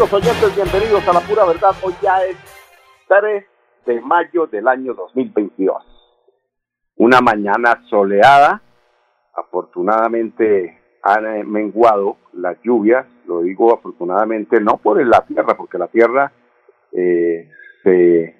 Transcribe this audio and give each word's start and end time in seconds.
Oyentes, 0.00 0.56
bienvenidos 0.56 1.06
a 1.06 1.12
la 1.12 1.20
pura 1.20 1.44
verdad. 1.44 1.72
Hoy 1.82 1.92
ya 2.00 2.24
es 2.24 2.34
3 3.06 3.44
de 3.84 4.00
mayo 4.00 4.46
del 4.46 4.66
año 4.66 4.94
2022. 4.94 5.76
Una 6.96 7.20
mañana 7.20 7.82
soleada. 7.90 8.62
Afortunadamente 9.34 10.78
han 11.02 11.46
menguado 11.50 12.16
las 12.32 12.56
lluvias. 12.62 13.06
Lo 13.26 13.42
digo 13.42 13.74
afortunadamente 13.74 14.58
no 14.58 14.78
por 14.78 15.04
la 15.06 15.26
tierra, 15.26 15.54
porque 15.54 15.76
la 15.76 15.88
tierra 15.88 16.32
eh, 16.92 17.50
se 17.82 18.34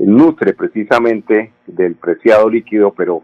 nutre 0.00 0.52
precisamente 0.54 1.52
del 1.66 1.94
preciado 1.94 2.50
líquido, 2.50 2.92
pero 2.92 3.22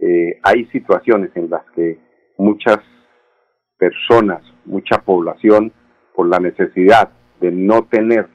eh, 0.00 0.40
hay 0.42 0.66
situaciones 0.66 1.30
en 1.36 1.50
las 1.50 1.64
que 1.70 2.00
muchas 2.36 2.78
personas, 3.78 4.42
mucha 4.64 4.98
población, 4.98 5.72
por 6.16 6.28
la 6.28 6.40
necesidad 6.40 7.10
de 7.40 7.52
no 7.52 7.86
tener 7.88 8.26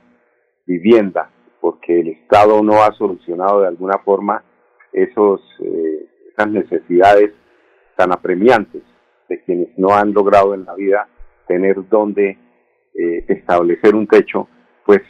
vivienda, 0.68 1.32
porque 1.60 2.00
el 2.00 2.10
Estado 2.10 2.62
no 2.62 2.84
ha 2.84 2.94
solucionado 2.94 3.62
de 3.62 3.68
alguna 3.68 3.98
forma 3.98 4.44
esos, 4.94 5.42
eh, 5.60 6.08
esas 6.32 6.50
necesidades 6.52 7.34
tan 7.98 8.14
apremiantes 8.14 8.84
de 9.28 9.44
quienes 9.44 9.78
no 9.78 9.96
han 9.96 10.14
logrado 10.14 10.54
en 10.54 10.64
la 10.66 10.76
vida 10.76 11.08
tener 11.48 11.88
donde 11.90 12.38
eh, 12.94 13.26
establecer 13.28 13.96
un 13.96 14.08
techo, 14.08 14.48
pues 14.86 15.02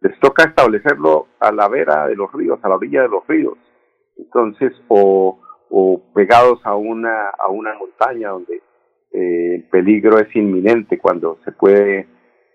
les 0.00 0.18
toca 0.20 0.44
establecerlo 0.44 1.28
a 1.40 1.52
la 1.52 1.68
vera 1.68 2.06
de 2.06 2.16
los 2.16 2.30
ríos, 2.32 2.58
a 2.62 2.68
la 2.68 2.76
orilla 2.76 3.02
de 3.02 3.08
los 3.08 3.26
ríos. 3.26 3.56
Entonces, 4.16 4.72
o, 4.88 5.40
o 5.70 6.02
pegados 6.12 6.60
a 6.64 6.76
una, 6.76 7.30
a 7.30 7.50
una 7.50 7.74
montaña 7.74 8.30
donde 8.30 8.60
eh, 9.12 9.56
el 9.56 9.62
peligro 9.64 10.18
es 10.18 10.34
inminente 10.34 10.98
cuando 10.98 11.38
se 11.44 11.52
puede, 11.52 12.06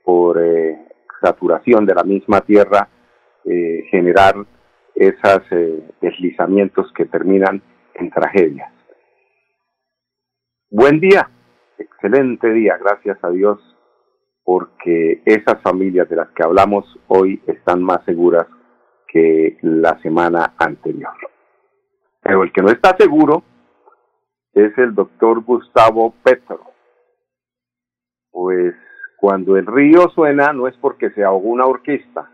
por 0.03 0.41
eh, 0.41 0.78
saturación 1.22 1.85
de 1.85 1.95
la 1.95 2.03
misma 2.03 2.41
tierra, 2.41 2.88
eh, 3.45 3.84
generar 3.91 4.35
esos 4.96 5.44
deslizamientos 6.01 6.91
que 6.94 7.06
terminan 7.06 7.62
en 7.94 8.09
tragedias. 8.09 8.72
Buen 10.69 11.00
día, 11.00 11.29
excelente 11.78 12.51
día, 12.51 12.78
gracias 12.78 13.17
a 13.23 13.29
Dios, 13.29 13.59
porque 14.44 15.22
esas 15.25 15.62
familias 15.62 16.09
de 16.09 16.16
las 16.16 16.29
que 16.29 16.44
hablamos 16.44 16.85
hoy 17.07 17.41
están 17.46 17.84
más 17.84 18.03
seguras 18.06 18.47
que 19.07 19.57
la 19.62 20.00
semana 20.01 20.53
anterior. 20.57 21.13
Pero 22.22 22.44
el 22.44 22.51
que 22.51 22.62
no 22.62 22.69
está 22.69 22.96
seguro 22.97 23.44
es 24.57 24.78
el 24.78 24.95
doctor 24.95 25.44
Gustavo 25.44 26.13
Petro. 26.23 26.62
Pues 28.31 28.75
cuando 29.18 29.57
el 29.57 29.66
río 29.66 30.09
suena 30.13 30.53
no 30.53 30.68
es 30.68 30.75
porque 30.78 31.09
se 31.12 31.23
ahogó 31.23 31.50
una 31.50 31.66
orquesta, 31.66 32.31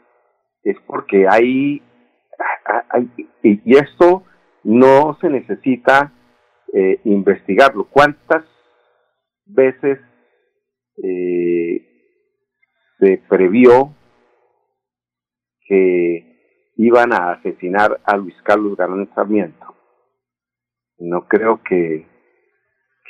es 0.63 0.78
porque 0.85 1.28
hay, 1.29 1.81
y 3.41 3.75
esto 3.75 4.23
no 4.63 5.17
se 5.19 5.29
necesita 5.29 6.12
eh, 6.73 7.00
investigarlo. 7.03 7.88
¿Cuántas 7.89 8.45
veces 9.45 10.00
eh, 11.03 11.85
se 13.00 13.22
previó 13.29 13.94
que 15.67 16.72
iban 16.78 17.13
a 17.13 17.33
asesinar 17.33 18.00
a 18.03 18.17
Luis 18.17 18.35
Carlos 18.44 18.78
Garán 18.78 19.09
Sarmiento? 19.13 19.75
No 21.00 21.28
creo 21.28 21.62
que 21.63 22.12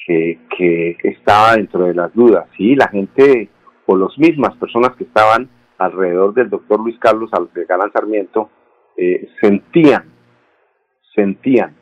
que, 0.05 0.97
estaba 1.03 1.55
dentro 1.55 1.85
de 1.85 1.93
las 1.93 2.13
dudas. 2.13 2.47
Sí, 2.57 2.75
la 2.75 2.87
gente 2.87 3.49
o 3.85 3.95
las 3.95 4.17
mismas 4.17 4.55
personas 4.57 4.95
que 4.95 5.03
estaban 5.03 5.49
alrededor 5.77 6.33
del 6.33 6.49
doctor 6.49 6.79
Luis 6.79 6.97
Carlos 6.99 7.29
de 7.53 7.65
Galán 7.65 7.91
Sarmiento 7.91 8.49
eh, 8.97 9.29
sentían, 9.41 10.13
sentían, 11.15 11.75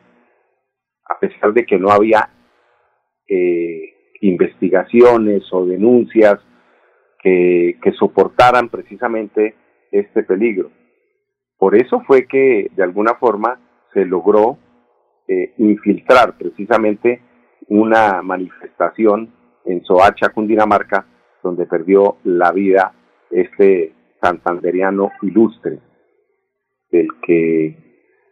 a 1.08 1.18
pesar 1.18 1.52
de 1.52 1.64
que 1.64 1.78
no 1.78 1.90
había 1.90 2.28
eh, 3.28 3.94
investigaciones 4.20 5.44
o 5.52 5.66
denuncias 5.66 6.38
que, 7.18 7.78
que 7.82 7.92
soportaran 7.92 8.68
precisamente 8.68 9.54
este 9.90 10.22
peligro. 10.22 10.70
Por 11.58 11.76
eso 11.76 12.02
fue 12.06 12.26
que 12.26 12.70
de 12.74 12.82
alguna 12.82 13.14
forma 13.14 13.60
se 13.92 14.04
logró 14.04 14.58
eh, 15.28 15.54
infiltrar 15.58 16.36
precisamente 16.36 17.22
una 17.68 18.22
manifestación 18.22 19.32
en 19.64 19.84
Soacha, 19.84 20.30
Cundinamarca, 20.30 21.06
donde 21.42 21.66
perdió 21.66 22.16
la 22.24 22.52
vida 22.52 22.94
este 23.30 23.94
santanderiano 24.20 25.10
ilustre, 25.22 25.78
del 26.90 27.08
que 27.26 27.66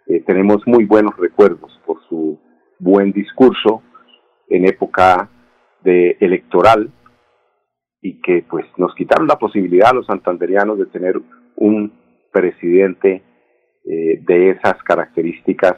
eh, 0.06 0.20
tenemos 0.26 0.66
muy 0.66 0.84
buenos 0.84 1.16
recuerdos 1.16 1.80
por 1.86 2.00
su 2.08 2.38
buen 2.78 3.12
discurso 3.12 3.82
en 4.48 4.66
época 4.66 5.28
de 5.82 6.16
electoral 6.20 6.90
y 8.02 8.20
que 8.20 8.44
pues 8.48 8.66
nos 8.76 8.94
quitaron 8.94 9.26
la 9.26 9.38
posibilidad 9.38 9.90
a 9.90 9.94
los 9.94 10.06
santanderianos 10.06 10.78
de 10.78 10.86
tener 10.86 11.20
un 11.56 11.92
presidente 12.32 13.22
eh, 13.84 14.20
de 14.22 14.50
esas 14.50 14.82
características 14.82 15.76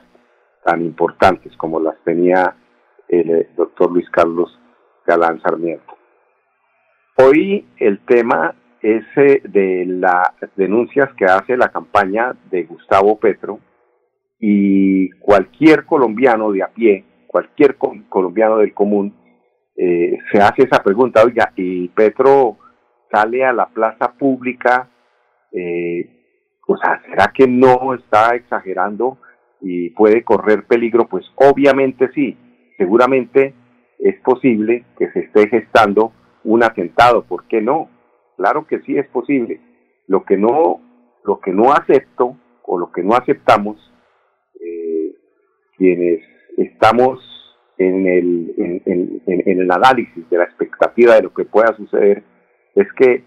tan 0.64 0.82
importantes 0.82 1.56
como 1.56 1.80
las 1.80 1.96
tenía 2.04 2.56
el 3.12 3.30
eh, 3.30 3.48
doctor 3.56 3.92
Luis 3.92 4.08
Carlos 4.10 4.58
Galán 5.06 5.40
Sarmiento. 5.42 5.96
Hoy 7.18 7.66
el 7.76 8.00
tema 8.06 8.54
es 8.80 9.04
eh, 9.16 9.42
de 9.44 9.84
las 9.86 10.32
denuncias 10.56 11.12
que 11.14 11.26
hace 11.26 11.56
la 11.56 11.68
campaña 11.68 12.34
de 12.50 12.64
Gustavo 12.64 13.18
Petro 13.20 13.60
y 14.40 15.10
cualquier 15.20 15.84
colombiano 15.84 16.50
de 16.50 16.62
a 16.62 16.68
pie, 16.68 17.04
cualquier 17.26 17.76
colombiano 17.76 18.56
del 18.56 18.72
común, 18.72 19.14
eh, 19.76 20.18
se 20.32 20.40
hace 20.40 20.62
esa 20.64 20.82
pregunta, 20.82 21.22
oiga, 21.22 21.52
y 21.54 21.88
Petro 21.88 22.56
sale 23.10 23.44
a 23.44 23.52
la 23.52 23.66
plaza 23.66 24.12
pública, 24.18 24.88
o 26.66 26.76
sea, 26.78 27.02
¿será 27.06 27.30
que 27.34 27.46
no 27.46 27.92
está 27.94 28.34
exagerando 28.34 29.18
y 29.60 29.90
puede 29.90 30.24
correr 30.24 30.64
peligro? 30.64 31.06
Pues 31.08 31.24
obviamente 31.36 32.10
sí, 32.14 32.36
seguramente 32.76 33.54
es 33.98 34.20
posible 34.22 34.84
que 34.98 35.10
se 35.12 35.20
esté 35.20 35.48
gestando 35.48 36.12
un 36.44 36.64
atentado, 36.64 37.24
¿por 37.24 37.46
qué 37.46 37.60
no? 37.60 37.88
Claro 38.36 38.66
que 38.66 38.80
sí 38.80 38.96
es 38.96 39.06
posible. 39.08 39.60
Lo 40.08 40.24
que 40.24 40.36
no, 40.36 40.80
lo 41.24 41.40
que 41.40 41.52
no 41.52 41.72
acepto 41.72 42.36
o 42.64 42.78
lo 42.78 42.90
que 42.90 43.02
no 43.02 43.14
aceptamos 43.14 43.76
eh, 44.60 45.14
quienes 45.76 46.20
estamos 46.56 47.20
en 47.78 48.06
el, 48.06 48.54
en, 48.58 49.22
en, 49.26 49.60
el 49.60 49.70
análisis 49.70 50.28
de 50.28 50.38
la 50.38 50.44
expectativa 50.44 51.14
de 51.14 51.22
lo 51.22 51.32
que 51.32 51.44
pueda 51.44 51.74
suceder 51.76 52.22
es 52.74 52.92
que 52.94 53.24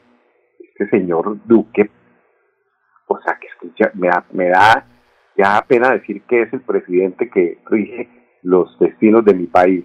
este 0.59 0.89
señor 0.89 1.37
Duque, 1.45 1.89
o 3.07 3.19
sea, 3.21 3.37
que 3.39 3.47
escucha, 3.47 3.91
me 3.93 4.07
da, 4.07 4.25
me 4.31 4.49
da 4.49 4.87
ya 5.37 5.63
pena 5.67 5.91
decir 5.91 6.21
que 6.23 6.43
es 6.43 6.53
el 6.53 6.61
presidente 6.61 7.29
que 7.29 7.59
rige 7.65 8.24
los 8.45 8.77
destinos 8.77 9.25
de 9.25 9.33
mi 9.33 9.47
país, 9.47 9.83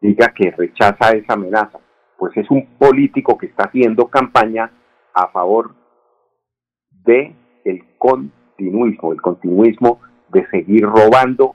diga 0.00 0.32
que 0.34 0.50
rechaza 0.50 1.12
esa 1.12 1.34
amenaza, 1.34 1.78
pues 2.18 2.36
es 2.36 2.50
un 2.50 2.66
político 2.78 3.38
que 3.38 3.46
está 3.46 3.64
haciendo 3.66 4.08
campaña 4.08 4.72
a 5.14 5.28
favor 5.28 5.74
de 6.90 7.34
el 7.64 7.84
continuismo, 7.96 9.12
el 9.12 9.22
continuismo 9.22 10.00
de 10.30 10.46
seguir 10.48 10.82
robando, 10.82 11.54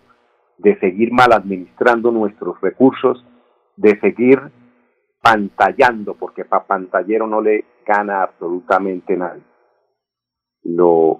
de 0.57 0.79
seguir 0.79 1.11
mal 1.11 1.33
administrando 1.33 2.11
nuestros 2.11 2.59
recursos, 2.61 3.25
de 3.75 3.99
seguir 3.99 4.39
pantallando, 5.21 6.15
porque 6.15 6.45
para 6.45 6.65
pantallero 6.65 7.27
no 7.27 7.41
le 7.41 7.65
gana 7.85 8.23
absolutamente 8.23 9.17
nadie. 9.17 9.43
Lo 10.63 11.19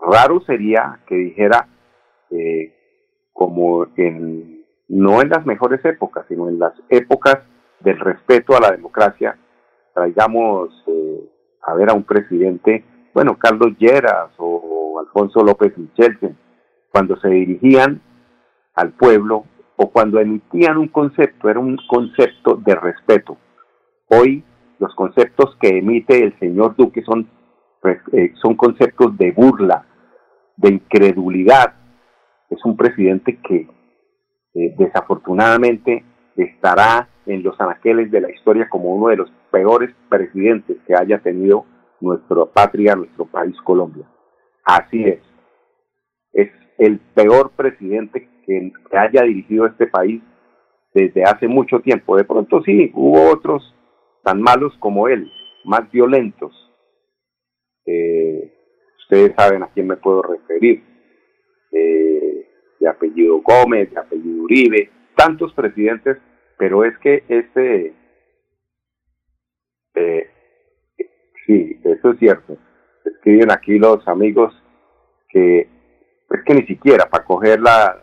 raro 0.00 0.40
sería 0.46 1.00
que 1.06 1.16
dijera, 1.16 1.68
eh, 2.30 2.81
como 3.32 3.86
en, 3.96 4.64
no 4.88 5.20
en 5.20 5.28
las 5.28 5.44
mejores 5.46 5.84
épocas, 5.84 6.26
sino 6.28 6.48
en 6.48 6.58
las 6.58 6.72
épocas 6.88 7.38
del 7.80 7.98
respeto 7.98 8.56
a 8.56 8.60
la 8.60 8.70
democracia, 8.70 9.36
traigamos 9.94 10.70
eh, 10.86 11.30
a 11.62 11.74
ver 11.74 11.90
a 11.90 11.94
un 11.94 12.04
presidente, 12.04 12.84
bueno, 13.14 13.36
Carlos 13.38 13.76
Lleras 13.78 14.30
o, 14.38 14.98
Alfonso 15.00 15.42
López 15.42 15.76
Michelsen, 15.76 16.36
cuando 16.90 17.16
se 17.16 17.28
dirigían 17.28 18.00
al 18.74 18.92
pueblo 18.92 19.44
o 19.76 19.90
cuando 19.90 20.20
emitían 20.20 20.76
un 20.76 20.88
concepto, 20.88 21.48
era 21.48 21.58
un 21.58 21.76
concepto 21.88 22.56
de 22.56 22.74
respeto. 22.74 23.36
Hoy 24.08 24.44
los 24.78 24.94
conceptos 24.94 25.56
que 25.60 25.78
emite 25.78 26.22
el 26.22 26.38
señor 26.38 26.76
Duque 26.76 27.02
son, 27.02 27.28
eh, 28.12 28.32
son 28.40 28.54
conceptos 28.54 29.16
de 29.16 29.32
burla, 29.32 29.86
de 30.56 30.74
incredulidad. 30.74 31.74
Es 32.52 32.62
un 32.64 32.76
presidente 32.76 33.38
que 33.40 33.66
eh, 34.54 34.74
desafortunadamente 34.78 36.04
estará 36.36 37.08
en 37.24 37.42
los 37.42 37.58
anaqueles 37.58 38.10
de 38.10 38.20
la 38.20 38.30
historia 38.30 38.68
como 38.68 38.94
uno 38.94 39.08
de 39.08 39.16
los 39.16 39.30
peores 39.50 39.90
presidentes 40.10 40.76
que 40.86 40.94
haya 40.94 41.18
tenido 41.20 41.64
nuestra 42.00 42.44
patria, 42.46 42.94
nuestro 42.94 43.24
país 43.24 43.56
Colombia. 43.64 44.06
Así 44.64 45.02
es. 45.04 45.20
Es 46.32 46.50
el 46.78 46.98
peor 47.14 47.52
presidente 47.52 48.28
que 48.46 48.72
haya 48.92 49.22
dirigido 49.22 49.66
este 49.66 49.86
país 49.86 50.22
desde 50.92 51.24
hace 51.24 51.48
mucho 51.48 51.80
tiempo. 51.80 52.16
De 52.16 52.24
pronto 52.24 52.62
sí, 52.64 52.90
hubo 52.94 53.30
otros 53.30 53.62
tan 54.22 54.42
malos 54.42 54.76
como 54.78 55.08
él, 55.08 55.32
más 55.64 55.90
violentos. 55.90 56.52
Eh, 57.86 58.52
ustedes 58.98 59.32
saben 59.38 59.62
a 59.62 59.68
quién 59.68 59.86
me 59.86 59.96
puedo 59.96 60.22
referir. 60.22 60.84
Eh, 61.72 62.31
de 62.82 62.88
apellido 62.88 63.40
Gómez, 63.40 63.90
de 63.90 64.00
apellido 64.00 64.42
Uribe, 64.42 64.90
tantos 65.16 65.52
presidentes 65.54 66.18
pero 66.62 66.84
es 66.84 66.96
que 66.98 67.24
este, 67.26 67.92
eh, 69.96 70.30
sí, 71.44 71.80
eso 71.82 72.10
es 72.10 72.18
cierto. 72.20 72.56
Escriben 73.04 73.50
aquí 73.50 73.80
los 73.80 74.06
amigos 74.06 74.54
que 75.28 75.62
es 76.30 76.42
que 76.46 76.54
ni 76.54 76.64
siquiera 76.66 77.10
para 77.10 77.24
coger 77.24 77.60
la, 77.60 78.00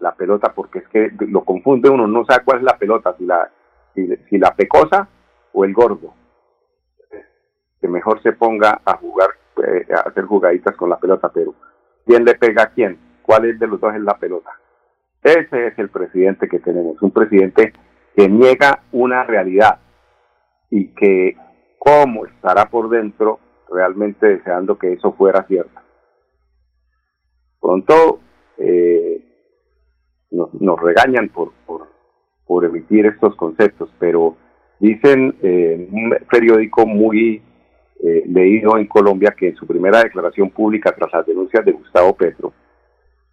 la 0.00 0.12
pelota, 0.16 0.52
porque 0.52 0.80
es 0.80 0.88
que 0.88 1.12
lo 1.20 1.44
confunde 1.44 1.88
uno, 1.88 2.08
no 2.08 2.24
sabe 2.24 2.44
cuál 2.44 2.58
es 2.58 2.64
la 2.64 2.78
pelota, 2.78 3.14
si 3.16 3.24
la, 3.24 3.48
si, 3.94 4.38
la 4.38 4.56
pecosa 4.56 5.08
o 5.52 5.64
el 5.64 5.72
gordo. 5.72 6.12
Que 7.80 7.86
mejor 7.86 8.20
se 8.24 8.32
ponga 8.32 8.80
a 8.84 8.96
jugar, 8.96 9.30
eh, 9.68 9.86
a 9.94 10.08
hacer 10.08 10.24
jugaditas 10.24 10.74
con 10.74 10.90
la 10.90 10.98
pelota, 10.98 11.30
pero 11.32 11.54
¿quién 12.04 12.24
le 12.24 12.34
pega 12.34 12.64
a 12.64 12.70
quién? 12.70 12.98
¿Cuál 13.30 13.44
es 13.44 13.60
de 13.60 13.68
los 13.68 13.80
dos 13.80 13.94
es 13.94 14.00
la 14.00 14.18
pelota? 14.18 14.50
Ese 15.22 15.68
es 15.68 15.78
el 15.78 15.88
presidente 15.88 16.48
que 16.48 16.58
tenemos, 16.58 17.00
un 17.00 17.12
presidente 17.12 17.72
que 18.16 18.28
niega 18.28 18.82
una 18.90 19.22
realidad 19.22 19.78
y 20.68 20.88
que 20.88 21.36
cómo 21.78 22.26
estará 22.26 22.68
por 22.68 22.88
dentro 22.90 23.38
realmente 23.70 24.26
deseando 24.26 24.76
que 24.76 24.94
eso 24.94 25.12
fuera 25.12 25.44
cierto. 25.46 25.80
Pronto 27.60 28.18
eh, 28.58 29.22
nos, 30.32 30.80
regañan 30.80 31.28
por, 31.28 31.52
por, 31.64 31.86
por, 32.44 32.64
emitir 32.64 33.06
estos 33.06 33.36
conceptos, 33.36 33.94
pero 34.00 34.38
dicen 34.80 35.36
en 35.40 35.88
un 35.92 36.16
periódico 36.28 36.84
muy 36.84 37.40
eh, 38.02 38.24
leído 38.26 38.76
en 38.76 38.88
Colombia 38.88 39.36
que 39.38 39.50
en 39.50 39.54
su 39.54 39.68
primera 39.68 40.02
declaración 40.02 40.50
pública 40.50 40.92
tras 40.96 41.12
las 41.12 41.24
denuncias 41.24 41.64
de 41.64 41.70
Gustavo 41.70 42.16
Petro 42.16 42.52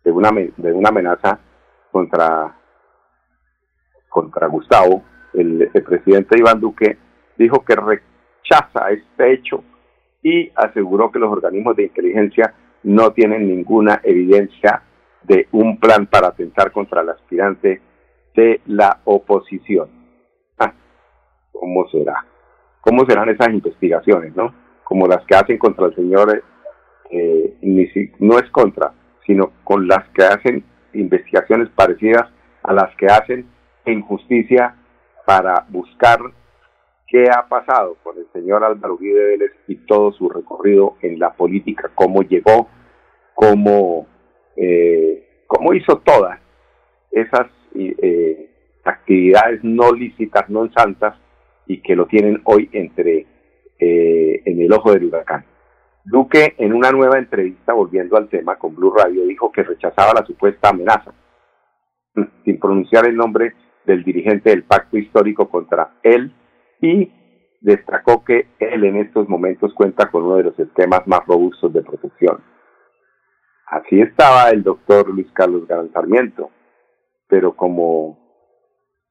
de 0.07 0.13
una, 0.13 0.31
de 0.31 0.71
una 0.71 0.88
amenaza 0.88 1.38
contra 1.92 2.56
contra 4.07 4.48
Gustavo, 4.48 5.04
el, 5.33 5.69
presidente 5.86 6.38
Iván 6.39 6.62
Duque 6.62 6.98
dijo 7.38 7.65
que 7.65 7.75
rechaza 7.75 8.89
este 8.89 9.33
hecho 9.33 9.63
y 10.24 10.50
aseguró 10.56 11.12
que 11.12 11.19
los 11.19 11.30
organismos 11.30 11.75
de 11.75 11.83
inteligencia 11.83 12.54
no 12.83 13.12
tienen 13.12 13.50
ninguna 13.50 14.00
evidencia 14.01 14.81
de 15.24 15.48
un 15.51 15.77
plan 15.77 16.07
para 16.07 16.30
atentar 16.30 16.71
contra 16.71 17.01
el 17.01 17.10
aspirante 17.10 17.81
de 18.33 18.62
la 18.65 19.01
oposición. 19.03 19.89
Ah, 20.57 20.74
¿Cómo 21.51 21.86
será? 21.89 22.25
¿Cómo 22.80 23.06
serán 23.06 23.27
esas 23.27 23.50
investigaciones, 23.50 24.33
no? 24.38 24.53
Como 24.86 25.06
las 25.06 25.25
que 25.25 25.36
hacen 25.36 25.57
contra 25.57 25.88
el 25.88 25.95
señor, 25.95 26.44
eh, 27.12 27.57
no 28.19 28.39
es 28.39 28.50
contra, 28.51 28.94
sino 29.27 29.51
con 29.63 29.88
las 29.88 30.07
que 30.15 30.24
hacen 30.24 30.63
investigaciones 30.94 31.69
parecidas 31.75 32.27
a 32.63 32.74
las 32.74 32.95
que 32.95 33.06
hacen 33.06 33.45
en 33.85 34.01
justicia 34.01 34.75
para 35.25 35.65
buscar 35.69 36.19
qué 37.07 37.25
ha 37.29 37.47
pasado 37.47 37.97
con 38.03 38.18
el 38.18 38.25
señor 38.33 38.63
Álvaro 38.63 38.97
Guide 38.97 39.24
Vélez 39.24 39.51
y 39.68 39.75
todo 39.75 40.12
su 40.13 40.29
recorrido 40.29 40.95
en 41.01 41.19
la 41.19 41.33
política, 41.33 41.91
cómo 41.94 42.24
llegó, 42.24 42.68
cómo, 43.35 44.07
eh, 44.56 45.44
cómo 45.45 45.74
hizo 45.74 45.97
todas 46.00 46.39
esas 47.12 47.47
eh, 47.75 48.50
actividades 48.83 49.63
no 49.63 49.91
lícitas, 49.91 50.50
no 50.50 50.69
santas, 50.71 51.15
y 51.68 51.81
que 51.81 51.95
lo 51.95 52.07
tienen 52.07 52.41
hoy 52.45 52.69
entre 52.71 53.25
eh, 53.79 54.41
en 54.45 54.62
el 54.62 54.71
ojo 54.74 54.94
del 54.94 55.06
huracán. 55.06 55.45
Duque, 56.09 56.55
en 56.58 56.74
una 56.74 56.91
nueva 56.91 57.17
entrevista, 57.17 57.74
volviendo 57.74 58.15
al 58.15 58.29
tema 58.29 58.55
con 58.55 58.74
Blue 58.74 58.93
Radio, 58.96 59.25
dijo 59.25 59.51
que 59.51 59.63
rechazaba 59.63 60.13
la 60.13 60.25
supuesta 60.25 60.70
amenaza, 60.70 61.12
sin 62.46 62.60
pronunciar 62.60 63.08
el 63.08 63.17
nombre 63.17 63.53
del 63.86 64.05
dirigente 64.05 64.51
del 64.51 64.63
pacto 64.63 64.98
histórico 64.98 65.50
contra 65.50 65.96
él 66.03 66.34
y 66.82 67.12
destacó 67.60 68.24
que 68.24 68.48
él 68.60 68.86
en 68.86 68.98
estos 68.98 69.27
momentos 69.27 69.74
cuenta 69.74 70.10
con 70.10 70.24
uno 70.24 70.38
de 70.38 70.43
los 70.43 70.60
esquemas 70.60 71.05
más 71.08 71.25
robustos 71.25 71.74
de 71.74 71.82
protección. 71.82 72.41
Así 73.65 74.00
estaba 74.00 74.50
el 74.50 74.63
doctor 74.63 75.10
Luis 75.10 75.27
Carlos 75.34 75.67
Gran 75.67 75.91
Sarmiento, 75.91 76.51
pero 77.27 77.53
como 77.53 78.17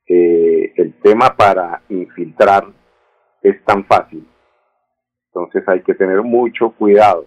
eh, 0.06 0.72
el 0.76 0.98
tema 1.00 1.36
para 1.36 1.82
infiltrar 1.90 2.64
es 3.42 3.62
tan 3.64 3.84
fácil, 3.84 4.26
entonces 5.36 5.68
hay 5.68 5.82
que 5.82 5.94
tener 5.94 6.22
mucho 6.22 6.70
cuidado 6.70 7.26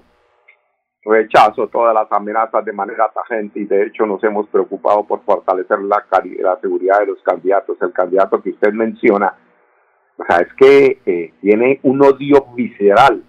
rechazo 1.06 1.68
todas 1.68 1.94
las 1.94 2.12
amenazas 2.12 2.66
de 2.66 2.74
manera 2.74 3.10
tajante 3.14 3.60
y 3.60 3.66
de 3.66 3.84
hecho 3.84 4.06
nos 4.06 4.24
hemos 4.24 4.48
preocupado 4.50 5.06
por 5.06 5.24
fortalecer 5.24 5.80
la, 5.80 6.04
la 6.40 6.60
seguridad 6.60 7.00
de 7.00 7.08
los 7.08 7.22
candidatos. 7.24 7.78
El 7.82 7.94
candidato 7.94 8.42
que 8.42 8.50
usted 8.50 8.74
menciona, 8.74 9.34
o 10.18 10.26
sea, 10.26 10.40
es 10.40 10.54
que 10.56 11.02
eh, 11.06 11.34
tiene 11.42 11.80
un 11.84 12.04
odio 12.04 12.48
visceral, 12.54 13.24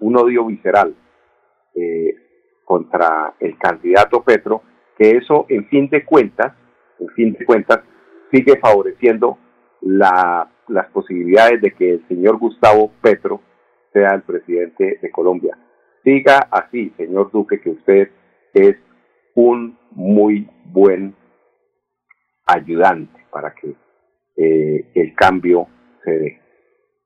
un 0.00 0.16
odio 0.16 0.46
visceral 0.46 0.94
eh, 1.74 2.14
contra 2.64 3.34
el 3.38 3.56
candidato 3.58 4.22
Petro, 4.22 4.62
que 4.98 5.12
eso 5.12 5.46
en 5.48 5.66
fin 5.68 5.88
de 5.88 6.04
cuentas, 6.04 6.54
en 6.98 7.08
fin 7.10 7.32
de 7.34 7.44
cuentas, 7.44 7.80
sigue 8.32 8.58
favoreciendo 8.58 9.38
la, 9.80 10.50
las 10.68 10.88
posibilidades 10.88 11.60
de 11.60 11.72
que 11.72 11.92
el 11.92 12.08
señor 12.08 12.38
Gustavo 12.38 12.90
Petro 13.00 13.40
sea 13.92 14.14
el 14.14 14.22
presidente 14.22 14.98
de 15.00 15.10
Colombia. 15.10 15.56
Diga 16.04 16.48
así, 16.50 16.92
señor 16.96 17.30
Duque, 17.30 17.60
que 17.60 17.70
usted 17.70 18.10
es 18.54 18.76
un 19.34 19.78
muy 19.92 20.48
buen 20.64 21.14
ayudante 22.46 23.20
para 23.30 23.54
que 23.54 23.74
eh, 24.36 24.90
el 24.94 25.14
cambio 25.14 25.68
se 26.04 26.10
dé. 26.10 26.40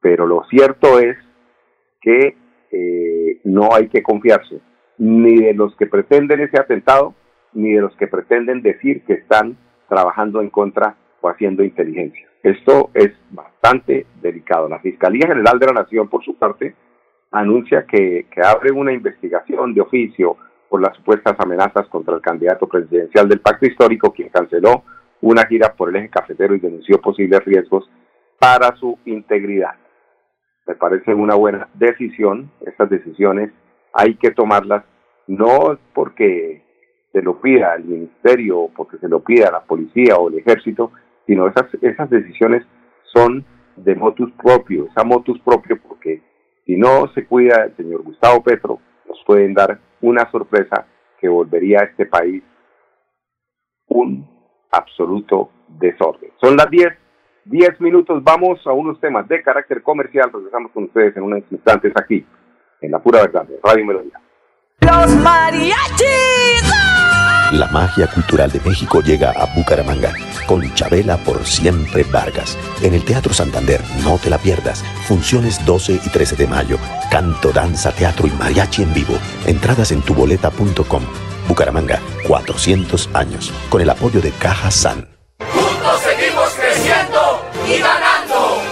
Pero 0.00 0.26
lo 0.26 0.44
cierto 0.44 0.98
es 0.98 1.16
que 2.00 2.36
eh, 2.70 3.40
no 3.44 3.74
hay 3.74 3.88
que 3.88 4.02
confiarse 4.02 4.60
ni 4.98 5.36
de 5.36 5.54
los 5.54 5.76
que 5.76 5.86
pretenden 5.86 6.40
ese 6.40 6.58
atentado, 6.58 7.14
ni 7.52 7.72
de 7.72 7.80
los 7.80 7.94
que 7.96 8.06
pretenden 8.06 8.62
decir 8.62 9.04
que 9.04 9.14
están 9.14 9.56
trabajando 9.88 10.40
en 10.40 10.50
contra 10.50 10.96
o 11.20 11.28
haciendo 11.28 11.62
inteligencia. 11.62 12.28
Esto 12.46 12.90
es 12.94 13.10
bastante 13.32 14.06
delicado. 14.22 14.68
La 14.68 14.78
Fiscalía 14.78 15.26
General 15.26 15.58
de 15.58 15.66
la 15.66 15.72
Nación, 15.72 16.06
por 16.06 16.24
su 16.24 16.36
parte, 16.36 16.76
anuncia 17.32 17.84
que, 17.86 18.28
que 18.30 18.40
abre 18.40 18.70
una 18.70 18.92
investigación 18.92 19.74
de 19.74 19.80
oficio 19.80 20.36
por 20.68 20.80
las 20.80 20.96
supuestas 20.96 21.34
amenazas 21.40 21.88
contra 21.88 22.14
el 22.14 22.20
candidato 22.20 22.68
presidencial 22.68 23.28
del 23.28 23.40
pacto 23.40 23.66
histórico, 23.66 24.12
quien 24.12 24.28
canceló 24.28 24.84
una 25.22 25.44
gira 25.46 25.74
por 25.74 25.88
el 25.88 25.96
eje 25.96 26.08
cafetero 26.08 26.54
y 26.54 26.60
denunció 26.60 27.00
posibles 27.00 27.44
riesgos 27.44 27.90
para 28.38 28.76
su 28.76 28.96
integridad. 29.06 29.74
Me 30.68 30.76
parece 30.76 31.14
una 31.14 31.34
buena 31.34 31.68
decisión. 31.74 32.52
Estas 32.64 32.88
decisiones 32.88 33.50
hay 33.92 34.14
que 34.14 34.30
tomarlas 34.30 34.84
no 35.26 35.76
porque 35.92 36.62
se 37.10 37.22
lo 37.22 37.40
pida 37.40 37.74
el 37.74 37.86
ministerio 37.86 38.60
o 38.60 38.68
porque 38.68 38.98
se 38.98 39.08
lo 39.08 39.24
pida 39.24 39.50
la 39.50 39.64
policía 39.64 40.14
o 40.14 40.28
el 40.28 40.38
ejército, 40.38 40.92
sino 41.26 41.48
esas, 41.48 41.66
esas 41.82 42.08
decisiones 42.10 42.64
son 43.14 43.44
de 43.76 43.94
motus 43.94 44.30
propio, 44.32 44.88
esa 44.90 45.04
motus 45.04 45.38
propio 45.40 45.80
porque 45.82 46.22
si 46.64 46.76
no 46.76 47.10
se 47.14 47.26
cuida 47.26 47.64
el 47.64 47.76
señor 47.76 48.02
Gustavo 48.02 48.42
Petro, 48.42 48.80
nos 49.08 49.22
pueden 49.24 49.54
dar 49.54 49.78
una 50.00 50.30
sorpresa 50.30 50.86
que 51.20 51.28
volvería 51.28 51.80
a 51.80 51.84
este 51.84 52.06
país 52.06 52.42
un 53.88 54.28
absoluto 54.70 55.50
desorden. 55.68 56.30
Son 56.40 56.56
las 56.56 56.68
10, 56.70 56.88
10 57.44 57.80
minutos, 57.80 58.22
vamos 58.22 58.58
a 58.66 58.72
unos 58.72 59.00
temas 59.00 59.28
de 59.28 59.42
carácter 59.42 59.82
comercial, 59.82 60.30
regresamos 60.32 60.72
con 60.72 60.84
ustedes 60.84 61.16
en 61.16 61.22
unos 61.22 61.42
instantes 61.50 61.92
aquí, 61.96 62.26
en 62.80 62.90
La 62.90 62.98
Pura 62.98 63.22
Verdad, 63.22 63.46
Radio 63.62 63.86
Melodía. 63.86 64.20
Los 64.80 65.16
mariachis. 65.22 66.35
La 67.52 67.68
magia 67.68 68.08
cultural 68.08 68.50
de 68.50 68.60
México 68.60 69.00
llega 69.00 69.30
a 69.30 69.46
Bucaramanga 69.54 70.12
con 70.46 70.74
Chabela 70.74 71.16
por 71.16 71.46
siempre 71.46 72.02
Vargas. 72.02 72.58
En 72.82 72.92
el 72.92 73.04
Teatro 73.04 73.32
Santander, 73.32 73.80
no 74.02 74.18
te 74.18 74.30
la 74.30 74.38
pierdas. 74.38 74.82
Funciones 75.06 75.64
12 75.64 76.00
y 76.04 76.08
13 76.08 76.34
de 76.34 76.46
mayo. 76.48 76.76
Canto, 77.08 77.52
danza, 77.52 77.92
teatro 77.92 78.26
y 78.26 78.30
mariachi 78.30 78.82
en 78.82 78.92
vivo. 78.92 79.16
Entradas 79.46 79.92
en 79.92 80.02
tuboleta.com. 80.02 81.02
Bucaramanga, 81.46 82.00
400 82.26 83.10
años. 83.14 83.52
Con 83.70 83.80
el 83.80 83.90
apoyo 83.90 84.20
de 84.20 84.32
Caja 84.32 84.70
San. 84.72 85.08
Juntos 85.38 86.00
seguimos 86.00 86.48
creciendo 86.50 87.44
y 87.68 87.78
ganando. 87.78 88.05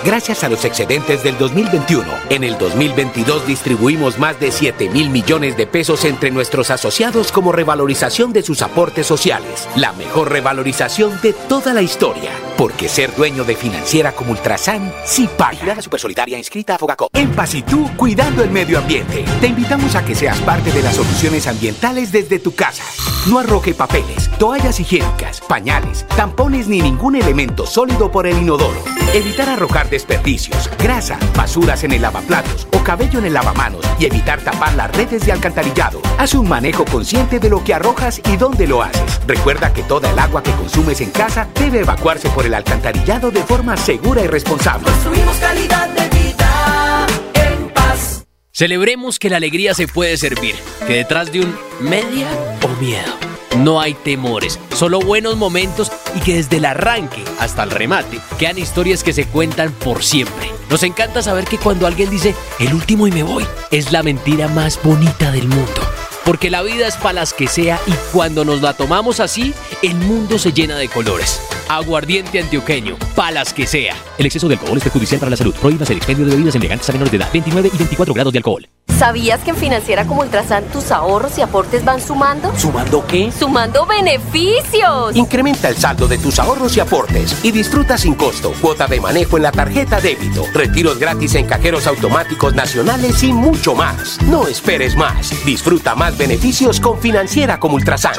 Gracias 0.04 0.44
a 0.44 0.50
los 0.50 0.66
excedentes 0.66 1.24
del 1.24 1.38
2021, 1.38 2.04
en 2.28 2.44
el 2.44 2.58
2022 2.58 3.46
distribuimos 3.46 4.18
más 4.18 4.38
de 4.38 4.52
7 4.52 4.90
mil 4.90 5.08
millones 5.08 5.56
de 5.56 5.66
pesos 5.66 6.04
entre 6.04 6.30
nuestros 6.30 6.70
asociados 6.70 7.32
como 7.32 7.52
revalorización 7.52 8.34
de 8.34 8.42
sus 8.42 8.60
aportes 8.60 9.06
sociales. 9.06 9.66
La 9.76 9.94
mejor 9.94 10.30
revalorización 10.30 11.18
de 11.22 11.32
toda 11.32 11.72
la 11.72 11.80
historia. 11.80 12.32
Porque 12.56 12.88
ser 12.88 13.14
dueño 13.16 13.44
de 13.44 13.56
financiera 13.56 14.12
como 14.12 14.30
Ultrasan 14.30 14.92
sí 15.04 15.28
paga. 15.36 15.80
Super 15.80 15.98
Solidaria 15.98 16.38
inscrita 16.38 16.76
a 16.76 16.78
Fogacop. 16.78 17.14
En 17.16 17.32
Paz 17.32 17.54
y 17.54 17.62
tú, 17.62 17.90
cuidando 17.96 18.44
el 18.44 18.50
medio 18.50 18.78
ambiente. 18.78 19.24
Te 19.40 19.48
invitamos 19.48 19.96
a 19.96 20.04
que 20.04 20.14
seas 20.14 20.38
parte 20.40 20.70
de 20.70 20.82
las 20.82 20.94
soluciones 20.94 21.46
ambientales 21.46 22.12
desde 22.12 22.38
tu 22.38 22.54
casa. 22.54 22.84
No 23.28 23.38
arroje 23.38 23.74
papeles, 23.74 24.30
toallas 24.38 24.78
higiénicas, 24.78 25.40
pañales, 25.40 26.06
tampones 26.16 26.68
ni 26.68 26.80
ningún 26.80 27.16
elemento 27.16 27.66
sólido 27.66 28.12
por 28.12 28.26
el 28.26 28.36
inodoro. 28.36 28.84
Evitar 29.14 29.48
arrojar 29.48 29.88
desperdicios, 29.88 30.70
grasa, 30.78 31.18
basuras 31.34 31.84
en 31.84 31.92
el 31.92 32.02
lavaplatos 32.02 32.68
o 32.72 32.82
cabello 32.84 33.18
en 33.18 33.26
el 33.26 33.34
lavamanos 33.34 33.84
y 33.98 34.06
evitar 34.06 34.40
tapar 34.42 34.74
las 34.74 34.94
redes 34.94 35.24
de 35.24 35.32
alcantarillado. 35.32 36.02
Haz 36.18 36.34
un 36.34 36.48
manejo 36.48 36.84
consciente 36.84 37.38
de 37.38 37.48
lo 37.48 37.64
que 37.64 37.74
arrojas 37.74 38.20
y 38.30 38.36
dónde 38.36 38.66
lo 38.66 38.82
haces. 38.82 39.20
Recuerda 39.26 39.72
que 39.72 39.82
toda 39.82 40.10
el 40.10 40.18
agua 40.18 40.42
que 40.42 40.52
consumes 40.52 41.00
en 41.00 41.10
casa 41.10 41.48
debe 41.58 41.80
evacuarse 41.80 42.28
por 42.30 42.43
el 42.46 42.54
alcantarillado 42.54 43.30
de 43.30 43.42
forma 43.42 43.76
segura 43.76 44.22
y 44.22 44.26
responsable. 44.26 44.90
Construimos 44.90 45.36
calidad 45.38 45.88
de 45.88 46.08
vida 46.18 47.06
en 47.34 47.68
paz. 47.70 48.24
Celebremos 48.52 49.18
que 49.18 49.30
la 49.30 49.38
alegría 49.38 49.74
se 49.74 49.88
puede 49.88 50.16
servir, 50.16 50.54
que 50.86 50.94
detrás 50.94 51.32
de 51.32 51.40
un 51.40 51.56
media 51.80 52.28
o 52.62 52.68
miedo 52.80 53.14
no 53.56 53.80
hay 53.80 53.94
temores, 53.94 54.58
solo 54.74 54.98
buenos 55.00 55.36
momentos 55.36 55.92
y 56.16 56.20
que 56.20 56.34
desde 56.34 56.56
el 56.56 56.64
arranque 56.64 57.22
hasta 57.38 57.62
el 57.62 57.70
remate 57.70 58.18
quedan 58.38 58.58
historias 58.58 59.04
que 59.04 59.12
se 59.12 59.26
cuentan 59.26 59.72
por 59.72 60.02
siempre. 60.02 60.50
Nos 60.70 60.82
encanta 60.82 61.22
saber 61.22 61.44
que 61.44 61.58
cuando 61.58 61.86
alguien 61.86 62.10
dice 62.10 62.34
el 62.58 62.74
último 62.74 63.06
y 63.06 63.12
me 63.12 63.22
voy, 63.22 63.46
es 63.70 63.92
la 63.92 64.02
mentira 64.02 64.48
más 64.48 64.80
bonita 64.82 65.30
del 65.30 65.48
mundo. 65.48 65.80
Porque 66.24 66.50
la 66.50 66.62
vida 66.62 66.88
es 66.88 66.96
para 66.96 67.14
las 67.14 67.32
que 67.32 67.46
sea 67.46 67.78
y 67.86 67.92
cuando 68.12 68.44
nos 68.44 68.62
la 68.62 68.74
tomamos 68.74 69.20
así, 69.20 69.54
el 69.82 69.94
mundo 69.96 70.38
se 70.38 70.52
llena 70.52 70.76
de 70.76 70.88
colores. 70.88 71.40
Aguardiente 71.68 72.40
antioqueño, 72.40 72.96
palas 73.14 73.52
que 73.52 73.66
sea. 73.66 73.94
El 74.18 74.26
exceso 74.26 74.48
de 74.48 74.54
alcohol 74.54 74.76
es 74.76 74.84
perjudicial 74.84 75.18
para 75.18 75.30
la 75.30 75.36
salud. 75.36 75.54
Prohíbas 75.54 75.88
el 75.90 75.96
expendio 75.96 76.26
de 76.26 76.32
bebidas 76.32 76.54
elegantes 76.54 76.88
a 76.88 76.92
menores 76.92 77.10
de 77.10 77.18
edad. 77.18 77.28
29 77.32 77.70
y 77.72 77.76
24 77.76 78.14
grados 78.14 78.32
de 78.32 78.38
alcohol. 78.38 78.68
¿Sabías 78.98 79.40
que 79.40 79.50
en 79.50 79.56
Financiera 79.56 80.06
como 80.06 80.20
Ultrasan 80.20 80.64
tus 80.66 80.92
ahorros 80.92 81.36
y 81.38 81.42
aportes 81.42 81.84
van 81.84 82.00
sumando? 82.00 82.56
¿Sumando 82.56 83.04
qué? 83.06 83.32
¡Sumando 83.32 83.86
beneficios! 83.86 85.16
Incrementa 85.16 85.68
el 85.68 85.76
saldo 85.76 86.06
de 86.06 86.16
tus 86.18 86.38
ahorros 86.38 86.76
y 86.76 86.80
aportes 86.80 87.36
y 87.42 87.50
disfruta 87.50 87.98
sin 87.98 88.14
costo 88.14 88.52
cuota 88.60 88.86
de 88.86 89.00
manejo 89.00 89.36
en 89.36 89.42
la 89.42 89.52
tarjeta 89.52 90.00
débito, 90.00 90.44
retiros 90.52 90.98
gratis 90.98 91.34
en 91.34 91.46
cajeros 91.46 91.88
automáticos 91.88 92.54
nacionales 92.54 93.20
y 93.24 93.32
mucho 93.32 93.74
más. 93.74 94.20
No 94.22 94.46
esperes 94.46 94.94
más. 94.96 95.30
Disfruta 95.44 95.94
más 95.96 96.16
beneficios 96.16 96.78
con 96.78 97.00
Financiera 97.00 97.58
como 97.58 97.74
Ultrasan. 97.74 98.14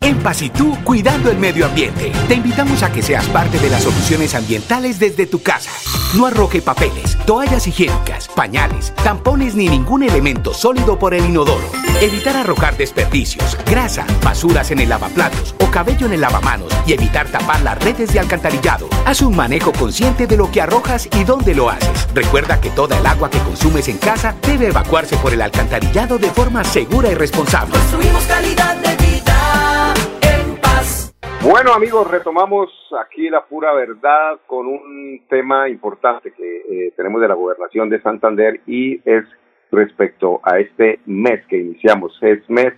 En 0.00 0.18
Paz 0.22 0.42
y 0.42 0.50
tú, 0.50 0.78
cuidando 0.84 1.30
el 1.30 1.38
medio 1.38 1.63
ambiente. 1.64 2.12
Te 2.28 2.34
invitamos 2.34 2.82
a 2.82 2.92
que 2.92 3.02
seas 3.02 3.26
parte 3.26 3.58
de 3.58 3.70
las 3.70 3.82
soluciones 3.82 4.34
ambientales 4.34 4.98
desde 4.98 5.26
tu 5.26 5.42
casa. 5.42 5.70
No 6.14 6.26
arroje 6.26 6.62
papeles, 6.62 7.16
toallas 7.26 7.66
higiénicas, 7.66 8.28
pañales, 8.28 8.92
tampones 9.02 9.54
ni 9.54 9.68
ningún 9.68 10.02
elemento 10.02 10.54
sólido 10.54 10.98
por 10.98 11.14
el 11.14 11.24
inodoro. 11.24 11.64
Evitar 12.00 12.36
arrojar 12.36 12.76
desperdicios, 12.76 13.56
grasa, 13.66 14.06
basuras 14.22 14.70
en 14.70 14.80
el 14.80 14.88
lavaplatos 14.88 15.54
o 15.60 15.70
cabello 15.70 16.06
en 16.06 16.12
el 16.12 16.20
lavamanos 16.20 16.72
y 16.86 16.92
evitar 16.92 17.28
tapar 17.28 17.62
las 17.62 17.78
redes 17.82 18.12
de 18.12 18.20
alcantarillado. 18.20 18.88
Haz 19.06 19.22
un 19.22 19.34
manejo 19.34 19.72
consciente 19.72 20.26
de 20.26 20.36
lo 20.36 20.50
que 20.50 20.60
arrojas 20.60 21.08
y 21.18 21.24
dónde 21.24 21.54
lo 21.54 21.70
haces. 21.70 22.08
Recuerda 22.14 22.60
que 22.60 22.70
toda 22.70 22.98
el 22.98 23.06
agua 23.06 23.30
que 23.30 23.38
consumes 23.38 23.88
en 23.88 23.98
casa 23.98 24.34
debe 24.42 24.68
evacuarse 24.68 25.16
por 25.16 25.32
el 25.32 25.42
alcantarillado 25.42 26.18
de 26.18 26.30
forma 26.30 26.62
segura 26.64 27.10
y 27.10 27.14
responsable. 27.14 27.72
Construimos 27.72 28.24
calidad 28.24 28.76
de. 28.76 29.03
Bueno 31.44 31.74
amigos, 31.74 32.10
retomamos 32.10 32.70
aquí 32.98 33.28
la 33.28 33.44
pura 33.44 33.74
verdad 33.74 34.40
con 34.46 34.66
un 34.66 35.20
tema 35.28 35.68
importante 35.68 36.32
que 36.32 36.62
eh, 36.86 36.92
tenemos 36.96 37.20
de 37.20 37.28
la 37.28 37.34
gobernación 37.34 37.90
de 37.90 38.00
Santander 38.00 38.62
y 38.66 38.94
es 39.04 39.26
respecto 39.70 40.40
a 40.42 40.58
este 40.58 41.00
mes 41.04 41.44
que 41.46 41.58
iniciamos. 41.58 42.18
Es 42.22 42.48
mes, 42.48 42.72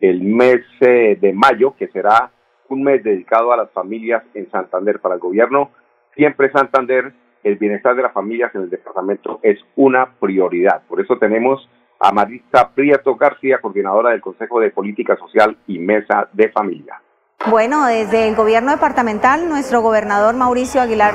el 0.00 0.22
mes 0.22 0.60
eh, 0.82 1.18
de 1.20 1.32
mayo, 1.32 1.74
que 1.76 1.88
será 1.88 2.30
un 2.68 2.84
mes 2.84 3.02
dedicado 3.02 3.52
a 3.52 3.56
las 3.56 3.72
familias 3.72 4.22
en 4.34 4.48
Santander. 4.52 5.00
Para 5.00 5.16
el 5.16 5.20
gobierno, 5.20 5.72
siempre 6.14 6.52
Santander, 6.52 7.12
el 7.42 7.56
bienestar 7.56 7.96
de 7.96 8.02
las 8.02 8.12
familias 8.12 8.54
en 8.54 8.62
el 8.62 8.70
departamento 8.70 9.40
es 9.42 9.58
una 9.74 10.14
prioridad. 10.20 10.82
Por 10.86 11.00
eso 11.00 11.18
tenemos 11.18 11.68
a 11.98 12.12
Marista 12.12 12.70
Prieto 12.72 13.16
García, 13.16 13.58
coordinadora 13.58 14.10
del 14.10 14.20
Consejo 14.20 14.60
de 14.60 14.70
Política 14.70 15.16
Social 15.16 15.56
y 15.66 15.80
Mesa 15.80 16.28
de 16.32 16.50
Familia. 16.50 17.00
Bueno, 17.48 17.86
desde 17.86 18.26
el 18.26 18.34
gobierno 18.34 18.72
departamental, 18.72 19.48
nuestro 19.48 19.80
gobernador 19.80 20.34
Mauricio 20.34 20.82
Aguilar 20.82 21.14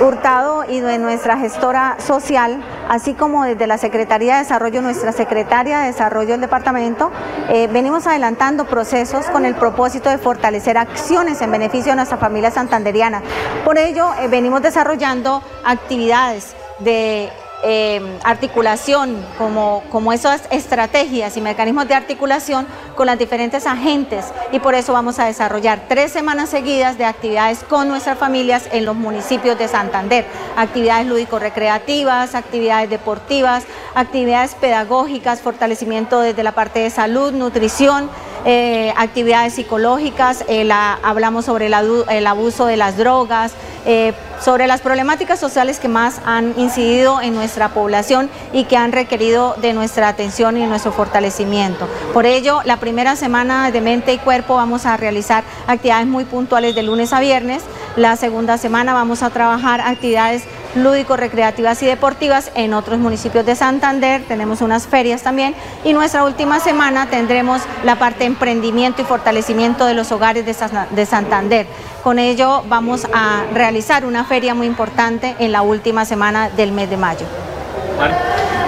Hurtado 0.00 0.64
y 0.68 0.78
de 0.78 0.98
nuestra 0.98 1.38
gestora 1.38 1.96
social, 1.98 2.62
así 2.88 3.14
como 3.14 3.42
desde 3.44 3.66
la 3.66 3.76
Secretaría 3.76 4.34
de 4.34 4.42
Desarrollo, 4.42 4.80
nuestra 4.80 5.10
secretaria 5.10 5.80
de 5.80 5.86
Desarrollo 5.86 6.32
del 6.32 6.42
departamento, 6.42 7.10
eh, 7.48 7.66
venimos 7.66 8.06
adelantando 8.06 8.66
procesos 8.66 9.26
con 9.26 9.44
el 9.44 9.56
propósito 9.56 10.08
de 10.08 10.18
fortalecer 10.18 10.78
acciones 10.78 11.42
en 11.42 11.50
beneficio 11.50 11.92
de 11.92 11.96
nuestra 11.96 12.18
familia 12.18 12.52
santanderiana. 12.52 13.22
Por 13.64 13.76
ello, 13.76 14.10
eh, 14.20 14.28
venimos 14.28 14.62
desarrollando 14.62 15.42
actividades 15.64 16.54
de 16.78 17.32
eh, 17.62 18.18
articulación, 18.22 19.24
como, 19.38 19.82
como 19.90 20.12
esas 20.12 20.42
estrategias 20.50 21.36
y 21.36 21.40
mecanismos 21.40 21.88
de 21.88 21.94
articulación 21.94 22.66
con 22.94 23.06
las 23.06 23.18
diferentes 23.18 23.66
agentes. 23.66 24.26
Y 24.52 24.58
por 24.60 24.74
eso 24.74 24.92
vamos 24.92 25.18
a 25.18 25.26
desarrollar 25.26 25.82
tres 25.88 26.12
semanas 26.12 26.50
seguidas 26.50 26.98
de 26.98 27.04
actividades 27.04 27.64
con 27.64 27.88
nuestras 27.88 28.18
familias 28.18 28.68
en 28.72 28.84
los 28.84 28.94
municipios 28.94 29.58
de 29.58 29.68
Santander, 29.68 30.26
actividades 30.56 31.06
lúdico-recreativas, 31.06 32.34
actividades 32.34 32.90
deportivas, 32.90 33.64
actividades 33.94 34.54
pedagógicas, 34.54 35.40
fortalecimiento 35.40 36.20
desde 36.20 36.42
la 36.42 36.52
parte 36.52 36.80
de 36.80 36.90
salud, 36.90 37.32
nutrición, 37.32 38.10
eh, 38.48 38.94
actividades 38.96 39.54
psicológicas, 39.54 40.44
eh, 40.46 40.62
la, 40.62 41.00
hablamos 41.02 41.46
sobre 41.46 41.66
el, 41.66 41.74
el, 42.08 42.26
abuso 42.28 42.66
de 42.66 42.76
las 42.76 42.96
drogas, 42.96 43.52
eh, 43.84 44.12
sobre 44.40 44.68
las 44.68 44.82
problemáticas 44.82 45.40
sociales 45.40 45.80
que 45.80 45.88
más 45.88 46.20
han 46.24 46.54
incidido 46.56 47.20
en 47.20 47.34
nuestra 47.34 47.70
población 47.70 48.30
y 48.52 48.64
que 48.64 48.76
han 48.76 48.92
requerido 48.92 49.56
de 49.60 49.72
nuestra 49.72 50.06
atención 50.06 50.56
y 50.56 50.64
nuestro 50.64 50.92
fortalecimiento. 50.92 51.88
Por 52.12 52.24
ello, 52.24 52.60
la 52.64 52.76
primera 52.76 53.16
semana 53.16 53.72
de 53.72 53.80
mente 53.80 54.12
y 54.12 54.18
cuerpo 54.18 54.54
vamos 54.54 54.86
a 54.86 54.96
realizar 54.96 55.42
actividades 55.66 56.06
muy 56.06 56.24
puntuales 56.24 56.76
de 56.76 56.84
lunes 56.84 57.12
a 57.12 57.18
viernes, 57.18 57.64
la 57.96 58.14
segunda 58.14 58.58
semana 58.58 58.92
vamos 58.92 59.24
a 59.24 59.30
trabajar 59.30 59.80
actividades 59.80 60.44
lúdico-recreativas 60.76 61.82
y 61.82 61.86
deportivas 61.86 62.50
en 62.54 62.74
otros 62.74 62.98
municipios 62.98 63.44
de 63.44 63.56
Santander, 63.56 64.22
tenemos 64.28 64.60
unas 64.60 64.86
ferias 64.86 65.22
también 65.22 65.54
y 65.84 65.92
nuestra 65.92 66.24
última 66.24 66.60
semana 66.60 67.06
tendremos 67.06 67.62
la 67.84 67.96
parte 67.96 68.20
de 68.20 68.26
emprendimiento 68.26 69.02
y 69.02 69.04
fortalecimiento 69.04 69.86
de 69.86 69.94
los 69.94 70.12
hogares 70.12 70.44
de 70.46 71.06
Santander. 71.06 71.66
Con 72.02 72.18
ello 72.18 72.62
vamos 72.68 73.06
a 73.12 73.44
realizar 73.52 74.04
una 74.04 74.24
feria 74.24 74.54
muy 74.54 74.66
importante 74.66 75.34
en 75.38 75.52
la 75.52 75.62
última 75.62 76.04
semana 76.04 76.50
del 76.50 76.72
mes 76.72 76.88
de 76.90 76.96
mayo. 76.96 77.26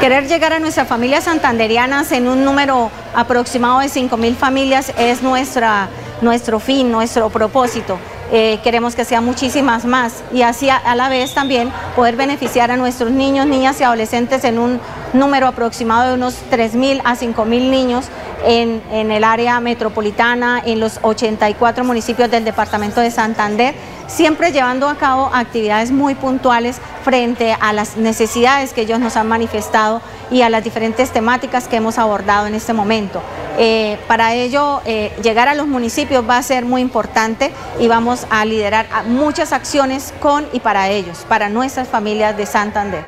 Querer 0.00 0.26
llegar 0.28 0.52
a 0.52 0.58
nuestras 0.58 0.88
familias 0.88 1.24
santanderianas 1.24 2.12
en 2.12 2.28
un 2.28 2.44
número 2.44 2.90
aproximado 3.14 3.80
de 3.80 3.88
5 3.88 4.16
mil 4.16 4.36
familias 4.36 4.92
es 4.96 5.22
nuestra, 5.22 5.88
nuestro 6.22 6.60
fin, 6.60 6.90
nuestro 6.90 7.28
propósito. 7.30 7.98
Eh, 8.30 8.58
queremos 8.62 8.94
que 8.94 9.06
sean 9.06 9.24
muchísimas 9.24 9.86
más 9.86 10.22
y 10.32 10.42
así 10.42 10.68
a, 10.68 10.94
la 10.94 11.08
vez 11.08 11.32
también 11.32 11.72
poder 11.96 12.14
beneficiar 12.14 12.70
a 12.70 12.76
nuestros 12.76 13.10
niños, 13.10 13.46
niñas 13.46 13.80
y 13.80 13.84
adolescentes 13.84 14.44
en 14.44 14.58
un 14.58 14.80
número 15.14 15.46
aproximado 15.46 16.10
de 16.10 16.14
unos 16.14 16.34
3.000 16.50 17.00
a 17.04 17.16
5.000 17.16 17.70
niños 17.70 18.04
en, 18.44 18.82
en 18.92 19.10
el 19.10 19.24
área 19.24 19.60
metropolitana, 19.60 20.62
en 20.62 20.78
los 20.78 20.98
84 21.00 21.84
municipios 21.84 22.30
del 22.30 22.44
departamento 22.44 23.00
de 23.00 23.10
Santander, 23.10 23.74
siempre 24.08 24.50
llevando 24.50 24.88
a 24.88 24.96
cabo 24.96 25.30
actividades 25.32 25.92
muy 25.92 26.16
puntuales 26.16 26.80
frente 27.04 27.54
a 27.60 27.72
las 27.72 27.96
necesidades 27.96 28.72
que 28.72 28.80
ellos 28.80 28.98
nos 28.98 29.16
han 29.16 29.28
manifestado 29.28 30.02
y 30.30 30.42
a 30.42 30.50
las 30.50 30.64
diferentes 30.64 31.12
temáticas 31.12 31.68
que 31.68 31.76
hemos 31.76 31.98
abordado 31.98 32.46
en 32.46 32.54
este 32.54 32.72
momento. 32.72 33.22
Eh, 33.58 33.98
para 34.08 34.34
ello, 34.34 34.80
eh, 34.86 35.12
llegar 35.22 35.48
a 35.48 35.54
los 35.54 35.66
municipios 35.66 36.28
va 36.28 36.38
a 36.38 36.42
ser 36.42 36.64
muy 36.64 36.80
importante 36.80 37.50
y 37.78 37.88
vamos 37.88 38.26
a 38.30 38.44
liderar 38.44 38.86
muchas 39.06 39.52
acciones 39.52 40.12
con 40.20 40.46
y 40.52 40.60
para 40.60 40.88
ellos, 40.88 41.24
para 41.28 41.48
nuestras 41.48 41.88
familias 41.88 42.36
de 42.36 42.46
Santander. 42.46 43.06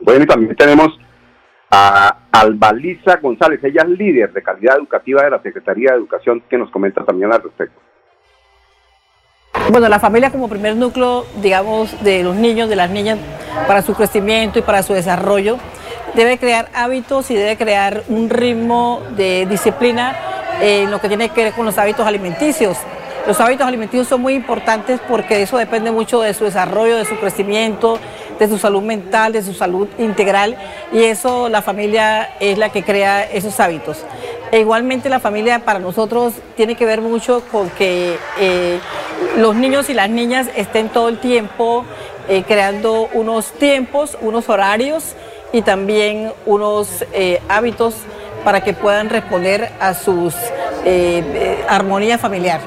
Bueno, 0.00 0.24
y 0.24 0.26
también 0.26 0.56
tenemos 0.56 0.98
a 1.70 2.16
Albaliza 2.32 3.16
González, 3.16 3.62
ella 3.62 3.82
es 3.82 3.90
líder 3.90 4.32
de 4.32 4.42
calidad 4.42 4.76
educativa 4.78 5.22
de 5.22 5.30
la 5.30 5.42
Secretaría 5.42 5.92
de 5.92 5.98
Educación, 5.98 6.42
que 6.48 6.58
nos 6.58 6.70
comenta 6.70 7.04
también 7.04 7.32
al 7.32 7.42
respecto. 7.42 7.80
Bueno, 9.68 9.88
la 9.88 10.00
familia 10.00 10.30
como 10.30 10.48
primer 10.48 10.74
núcleo, 10.74 11.26
digamos, 11.40 12.02
de 12.02 12.24
los 12.24 12.34
niños, 12.34 12.68
de 12.68 12.74
las 12.74 12.90
niñas, 12.90 13.18
para 13.68 13.82
su 13.82 13.94
crecimiento 13.94 14.58
y 14.58 14.62
para 14.62 14.82
su 14.82 14.94
desarrollo, 14.94 15.58
debe 16.14 16.38
crear 16.38 16.68
hábitos 16.74 17.30
y 17.30 17.36
debe 17.36 17.56
crear 17.56 18.02
un 18.08 18.30
ritmo 18.30 19.00
de 19.16 19.46
disciplina 19.46 20.16
en 20.60 20.90
lo 20.90 21.00
que 21.00 21.08
tiene 21.08 21.28
que 21.28 21.44
ver 21.44 21.52
con 21.52 21.66
los 21.66 21.78
hábitos 21.78 22.04
alimenticios. 22.04 22.78
Los 23.26 23.38
hábitos 23.38 23.66
alimenticios 23.66 24.08
son 24.08 24.22
muy 24.22 24.34
importantes 24.34 24.98
porque 25.08 25.42
eso 25.42 25.56
depende 25.56 25.92
mucho 25.92 26.20
de 26.20 26.34
su 26.34 26.44
desarrollo, 26.44 26.96
de 26.96 27.04
su 27.04 27.16
crecimiento, 27.16 27.98
de 28.38 28.48
su 28.48 28.58
salud 28.58 28.82
mental, 28.82 29.32
de 29.32 29.42
su 29.42 29.52
salud 29.52 29.86
integral 29.98 30.56
y 30.92 31.04
eso 31.04 31.48
la 31.48 31.62
familia 31.62 32.30
es 32.40 32.58
la 32.58 32.70
que 32.70 32.82
crea 32.82 33.22
esos 33.22 33.60
hábitos. 33.60 34.04
E 34.52 34.58
igualmente 34.58 35.08
la 35.08 35.20
familia 35.20 35.60
para 35.60 35.78
nosotros 35.78 36.34
tiene 36.56 36.74
que 36.74 36.84
ver 36.84 37.00
mucho 37.00 37.42
con 37.52 37.70
que 37.70 38.18
eh, 38.40 38.80
los 39.36 39.54
niños 39.54 39.88
y 39.90 39.94
las 39.94 40.10
niñas 40.10 40.48
estén 40.56 40.88
todo 40.88 41.08
el 41.08 41.18
tiempo 41.18 41.84
eh, 42.28 42.42
creando 42.42 43.08
unos 43.12 43.52
tiempos, 43.52 44.18
unos 44.20 44.48
horarios 44.48 45.14
y 45.52 45.62
también 45.62 46.32
unos 46.46 47.04
eh, 47.12 47.40
hábitos 47.48 47.94
para 48.44 48.62
que 48.62 48.72
puedan 48.72 49.08
responder 49.08 49.70
a 49.80 49.94
sus 49.94 50.34
armonía 51.68 52.16
familiar. 52.16 52.60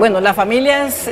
Bueno, 0.00 0.20
las 0.20 0.34
familias 0.34 1.08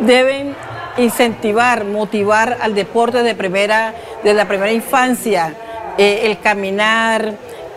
deben 0.00 0.56
incentivar, 0.96 1.84
motivar 1.84 2.58
al 2.60 2.74
deporte 2.74 3.22
de 3.22 3.36
primera, 3.36 3.94
de 4.24 4.34
la 4.34 4.46
primera 4.46 4.72
infancia, 4.72 5.54
el 5.96 6.36
caminar, 6.40 7.34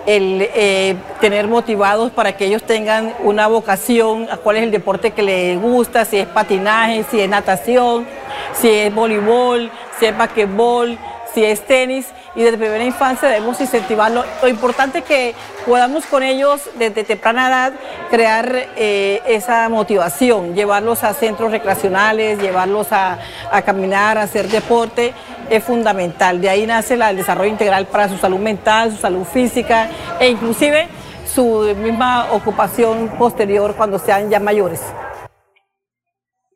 el 0.07 0.49
eh, 0.55 0.95
tener 1.19 1.47
motivados 1.47 2.11
para 2.11 2.35
que 2.37 2.45
ellos 2.45 2.63
tengan 2.63 3.13
una 3.19 3.47
vocación 3.47 4.27
a 4.31 4.37
cuál 4.37 4.55
es 4.55 4.63
el 4.63 4.71
deporte 4.71 5.11
que 5.11 5.21
les 5.21 5.61
gusta, 5.61 6.05
si 6.05 6.17
es 6.17 6.27
patinaje, 6.27 7.03
si 7.11 7.19
es 7.19 7.29
natación, 7.29 8.07
si 8.53 8.69
es 8.69 8.95
voleibol, 8.95 9.69
si 9.99 10.05
es 10.05 10.17
basquetbol, 10.17 10.97
si 11.37 11.45
es 11.45 11.61
tenis 11.61 12.11
y 12.33 12.41
desde 12.41 12.57
primera 12.57 12.83
infancia 12.83 13.29
debemos 13.29 13.61
incentivarlo. 13.61 14.23
Lo 14.41 14.47
importante 14.47 14.99
es 14.99 15.03
que 15.03 15.35
podamos 15.67 16.07
con 16.07 16.23
ellos 16.23 16.67
desde 16.79 17.03
temprana 17.03 17.47
edad 17.47 17.73
crear 18.09 18.51
eh, 18.75 19.21
esa 19.27 19.69
motivación, 19.69 20.55
llevarlos 20.55 21.03
a 21.03 21.13
centros 21.13 21.51
recreacionales, 21.51 22.41
llevarlos 22.41 22.87
a, 22.91 23.19
caminar, 23.63 24.17
a 24.17 24.23
hacer 24.23 24.47
deporte, 24.47 25.13
es 25.47 25.63
fundamental. 25.63 26.41
De 26.41 26.49
ahí 26.49 26.65
nace 26.65 26.95
el 26.95 27.15
desarrollo 27.15 27.51
integral 27.51 27.85
para 27.85 28.09
su 28.09 28.17
salud 28.17 28.39
mental, 28.39 28.89
su 28.89 28.97
salud 28.97 29.23
física 29.23 29.91
e 30.19 30.29
inclusive 30.29 30.87
su 31.23 31.71
misma 31.77 32.31
ocupación 32.31 33.09
posterior 33.09 33.75
cuando 33.75 33.99
sean 33.99 34.31
ya 34.31 34.39
mayores. 34.39 34.81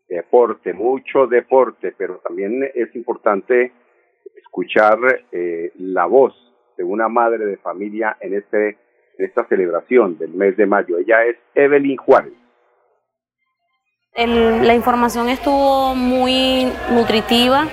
Deporte, 0.09 0.73
mucho 0.73 1.27
deporte, 1.27 1.93
pero 1.95 2.17
también 2.17 2.63
es 2.73 2.95
importante 2.95 3.73
escuchar 4.51 4.97
eh, 5.31 5.71
la 5.77 6.05
voz 6.05 6.33
de 6.77 6.83
una 6.83 7.07
madre 7.07 7.45
de 7.45 7.55
familia 7.55 8.17
en, 8.19 8.33
este, 8.33 8.77
esta 9.17 9.45
celebración 9.47 10.17
del 10.17 10.33
mes 10.33 10.57
de 10.57 10.65
mayo. 10.65 10.97
Ella 10.97 11.23
es 11.23 11.37
Evelyn 11.55 11.95
Juárez. 11.95 12.33
la 14.13 14.73
información 14.73 15.29
estuvo 15.29 15.95
muy 15.95 16.67
nutritiva, 16.93 17.65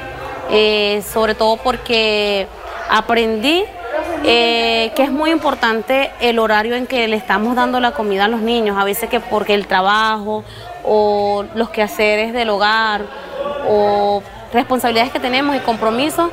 eh, 0.52 1.02
sobre 1.02 1.34
todo 1.34 1.56
porque 1.64 2.46
aprendí 2.88 3.64
eh, 4.22 4.92
que 4.94 5.02
es 5.02 5.10
muy 5.10 5.32
importante 5.32 6.12
el 6.20 6.38
horario 6.38 6.76
en 6.76 6.86
que 6.86 7.08
le 7.08 7.16
estamos 7.16 7.56
dando 7.56 7.80
la 7.80 7.90
comida 7.90 8.26
a 8.26 8.28
los 8.28 8.40
niños, 8.40 8.76
a 8.78 8.84
veces 8.84 9.10
que 9.10 9.18
porque 9.18 9.54
el 9.54 9.66
trabajo 9.66 10.44
o 10.84 11.44
los 11.56 11.70
quehaceres 11.70 12.32
del 12.32 12.50
hogar 12.50 13.02
o 13.66 14.22
responsabilidades 14.52 15.12
que 15.12 15.20
tenemos 15.20 15.56
y 15.56 15.60
compromisos, 15.60 16.30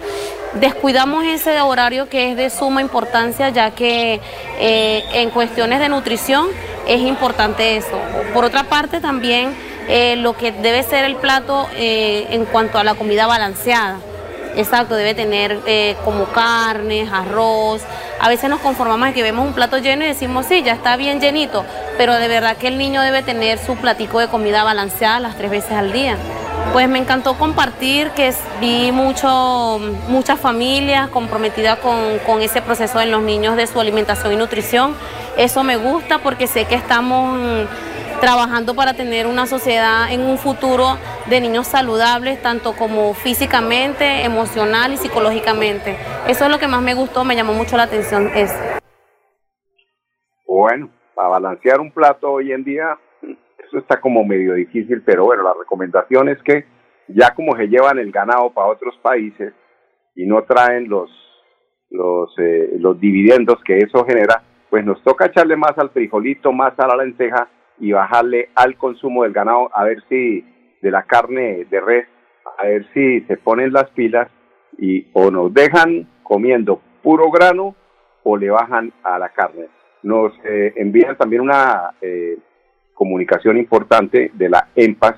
descuidamos 0.53 1.25
ese 1.25 1.59
horario 1.61 2.09
que 2.09 2.31
es 2.31 2.37
de 2.37 2.49
suma 2.49 2.81
importancia, 2.81 3.49
ya 3.49 3.71
que 3.71 4.21
eh, 4.59 5.03
en 5.13 5.29
cuestiones 5.29 5.79
de 5.79 5.89
nutrición 5.89 6.47
es 6.87 7.01
importante 7.01 7.77
eso. 7.77 7.99
Por 8.33 8.45
otra 8.45 8.63
parte, 8.63 8.99
también 8.99 9.53
eh, 9.87 10.15
lo 10.15 10.35
que 10.35 10.51
debe 10.51 10.83
ser 10.83 11.05
el 11.05 11.15
plato 11.15 11.67
eh, 11.75 12.27
en 12.31 12.45
cuanto 12.45 12.77
a 12.77 12.83
la 12.83 12.95
comida 12.95 13.27
balanceada. 13.27 13.97
Exacto, 14.55 14.95
debe 14.95 15.13
tener 15.13 15.59
como 16.05 16.27
carnes, 16.27 17.09
arroz. 17.11 17.81
A 18.21 18.29
veces 18.29 18.49
nos 18.49 18.61
conformamos 18.61 19.09
en 19.09 19.13
que 19.13 19.21
vemos 19.21 19.45
un 19.45 19.53
plato 19.53 19.79
lleno 19.79 20.05
y 20.05 20.07
decimos, 20.07 20.45
sí, 20.45 20.63
ya 20.63 20.71
está 20.71 20.95
bien 20.95 21.19
llenito, 21.19 21.65
pero 21.97 22.15
de 22.15 22.29
verdad 22.29 22.55
que 22.55 22.69
el 22.69 22.77
niño 22.77 23.01
debe 23.01 23.21
tener 23.21 23.59
su 23.59 23.75
platico 23.75 24.17
de 24.19 24.29
comida 24.29 24.63
balanceada 24.63 25.19
las 25.19 25.35
tres 25.35 25.51
veces 25.51 25.73
al 25.73 25.91
día. 25.91 26.15
Pues 26.73 26.89
me 26.89 26.99
encantó 26.99 27.37
compartir, 27.37 28.09
que 28.11 28.33
vi 28.59 28.91
mucho, 28.91 29.79
muchas 30.07 30.39
familias 30.39 31.09
comprometidas 31.09 31.79
con, 31.79 32.41
ese 32.41 32.61
proceso 32.61 32.99
en 32.99 33.11
los 33.11 33.21
niños 33.21 33.55
de 33.55 33.65
su 33.67 33.79
alimentación 33.79 34.33
y 34.33 34.35
nutrición. 34.35 34.95
Eso 35.37 35.63
me 35.63 35.77
gusta 35.77 36.19
porque 36.19 36.47
sé 36.47 36.65
que 36.65 36.75
estamos 36.75 37.67
trabajando 38.19 38.75
para 38.75 38.93
tener 38.93 39.27
una 39.27 39.45
sociedad 39.45 40.11
en 40.11 40.21
un 40.21 40.37
futuro 40.37 40.97
de 41.27 41.41
niños 41.41 41.67
saludables, 41.67 42.41
tanto 42.41 42.73
como 42.73 43.13
físicamente, 43.13 44.23
emocional 44.23 44.93
y 44.93 44.97
psicológicamente. 44.97 45.97
Eso 46.27 46.45
es 46.45 46.51
lo 46.51 46.59
que 46.59 46.67
más 46.67 46.81
me 46.81 46.93
gustó, 46.93 47.23
me 47.23 47.35
llamó 47.35 47.53
mucho 47.53 47.77
la 47.77 47.83
atención. 47.83 48.31
Eso. 48.35 48.55
Bueno, 50.45 50.89
para 51.13 51.29
balancear 51.29 51.79
un 51.79 51.91
plato 51.91 52.31
hoy 52.31 52.51
en 52.51 52.63
día 52.63 52.97
eso 53.75 53.81
está 53.81 53.99
como 53.99 54.23
medio 54.23 54.53
difícil, 54.53 55.01
pero 55.05 55.25
bueno, 55.25 55.43
la 55.43 55.53
recomendación 55.53 56.29
es 56.29 56.41
que 56.43 56.65
ya 57.09 57.33
como 57.35 57.57
se 57.57 57.67
llevan 57.67 57.99
el 57.99 58.09
ganado 58.09 58.51
para 58.51 58.67
otros 58.67 58.97
países 59.01 59.53
y 60.15 60.25
no 60.25 60.43
traen 60.43 60.87
los 60.87 61.11
los 61.89 62.33
eh, 62.39 62.77
los 62.79 62.99
dividendos 62.99 63.61
que 63.65 63.77
eso 63.79 64.05
genera, 64.05 64.41
pues 64.69 64.85
nos 64.85 65.03
toca 65.03 65.25
echarle 65.25 65.57
más 65.57 65.77
al 65.77 65.89
frijolito, 65.89 66.53
más 66.53 66.73
a 66.79 66.87
la 66.87 67.03
lenteja 67.03 67.49
y 67.77 67.91
bajarle 67.91 68.49
al 68.55 68.77
consumo 68.77 69.23
del 69.23 69.33
ganado 69.33 69.69
a 69.73 69.83
ver 69.83 70.01
si 70.07 70.45
de 70.81 70.91
la 70.91 71.03
carne 71.03 71.65
de 71.69 71.81
res, 71.81 72.07
a 72.57 72.65
ver 72.65 72.87
si 72.93 73.21
se 73.21 73.35
ponen 73.35 73.73
las 73.73 73.89
pilas 73.91 74.29
y 74.77 75.07
o 75.11 75.29
nos 75.31 75.53
dejan 75.53 76.07
comiendo 76.23 76.81
puro 77.03 77.29
grano 77.29 77.75
o 78.23 78.37
le 78.37 78.49
bajan 78.49 78.93
a 79.03 79.19
la 79.19 79.29
carne. 79.29 79.67
Nos 80.01 80.31
eh, 80.45 80.73
envían 80.77 81.17
también 81.17 81.41
una 81.41 81.91
eh, 82.01 82.37
comunicación 82.95 83.57
importante 83.57 84.31
de 84.33 84.49
la 84.49 84.69
EMPAS, 84.75 85.17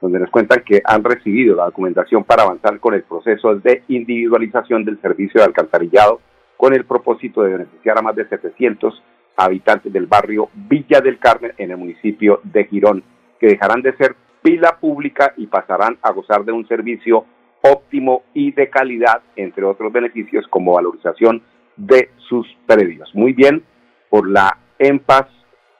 donde 0.00 0.20
nos 0.20 0.30
cuentan 0.30 0.62
que 0.64 0.80
han 0.84 1.04
recibido 1.04 1.56
la 1.56 1.66
documentación 1.66 2.24
para 2.24 2.44
avanzar 2.44 2.80
con 2.80 2.94
el 2.94 3.02
proceso 3.02 3.56
de 3.56 3.82
individualización 3.88 4.84
del 4.84 5.00
servicio 5.02 5.40
de 5.40 5.46
alcantarillado 5.46 6.20
con 6.56 6.72
el 6.72 6.84
propósito 6.84 7.42
de 7.42 7.52
beneficiar 7.52 7.98
a 7.98 8.02
más 8.02 8.16
de 8.16 8.28
700 8.28 9.02
habitantes 9.36 9.92
del 9.92 10.06
barrio 10.06 10.48
Villa 10.54 11.00
del 11.00 11.18
Carmen 11.18 11.52
en 11.58 11.70
el 11.70 11.76
municipio 11.76 12.40
de 12.44 12.64
Girón, 12.64 13.04
que 13.38 13.48
dejarán 13.48 13.82
de 13.82 13.96
ser 13.96 14.16
pila 14.42 14.78
pública 14.80 15.34
y 15.36 15.46
pasarán 15.46 15.98
a 16.02 16.12
gozar 16.12 16.44
de 16.44 16.52
un 16.52 16.66
servicio 16.66 17.24
óptimo 17.62 18.22
y 18.34 18.52
de 18.52 18.70
calidad, 18.70 19.22
entre 19.36 19.64
otros 19.64 19.92
beneficios 19.92 20.46
como 20.48 20.74
valorización 20.74 21.42
de 21.76 22.10
sus 22.28 22.46
predios. 22.66 23.14
Muy 23.14 23.32
bien 23.32 23.62
por 24.10 24.28
la 24.28 24.58
EMPAS 24.78 25.26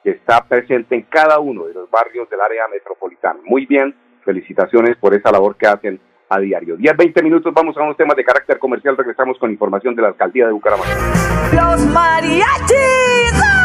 que 0.03 0.11
está 0.11 0.45
presente 0.47 0.95
en 0.95 1.03
cada 1.03 1.39
uno 1.39 1.65
de 1.65 1.73
los 1.73 1.89
barrios 1.89 2.29
del 2.29 2.41
área 2.41 2.67
metropolitana. 2.67 3.39
Muy 3.43 3.65
bien, 3.65 3.95
felicitaciones 4.23 4.97
por 4.97 5.13
esa 5.13 5.31
labor 5.31 5.55
que 5.57 5.67
hacen 5.67 5.99
a 6.29 6.39
diario. 6.39 6.77
10, 6.77 6.95
20 6.95 7.23
minutos, 7.23 7.53
vamos 7.53 7.75
a 7.77 7.81
unos 7.81 7.97
temas 7.97 8.15
de 8.15 8.23
carácter 8.23 8.59
comercial, 8.59 8.95
regresamos 8.95 9.37
con 9.39 9.51
información 9.51 9.95
de 9.95 10.03
la 10.03 10.09
alcaldía 10.09 10.45
de 10.45 10.53
Bucaramanga. 10.53 10.95
Los 11.53 11.85
mariachis. 11.87 13.59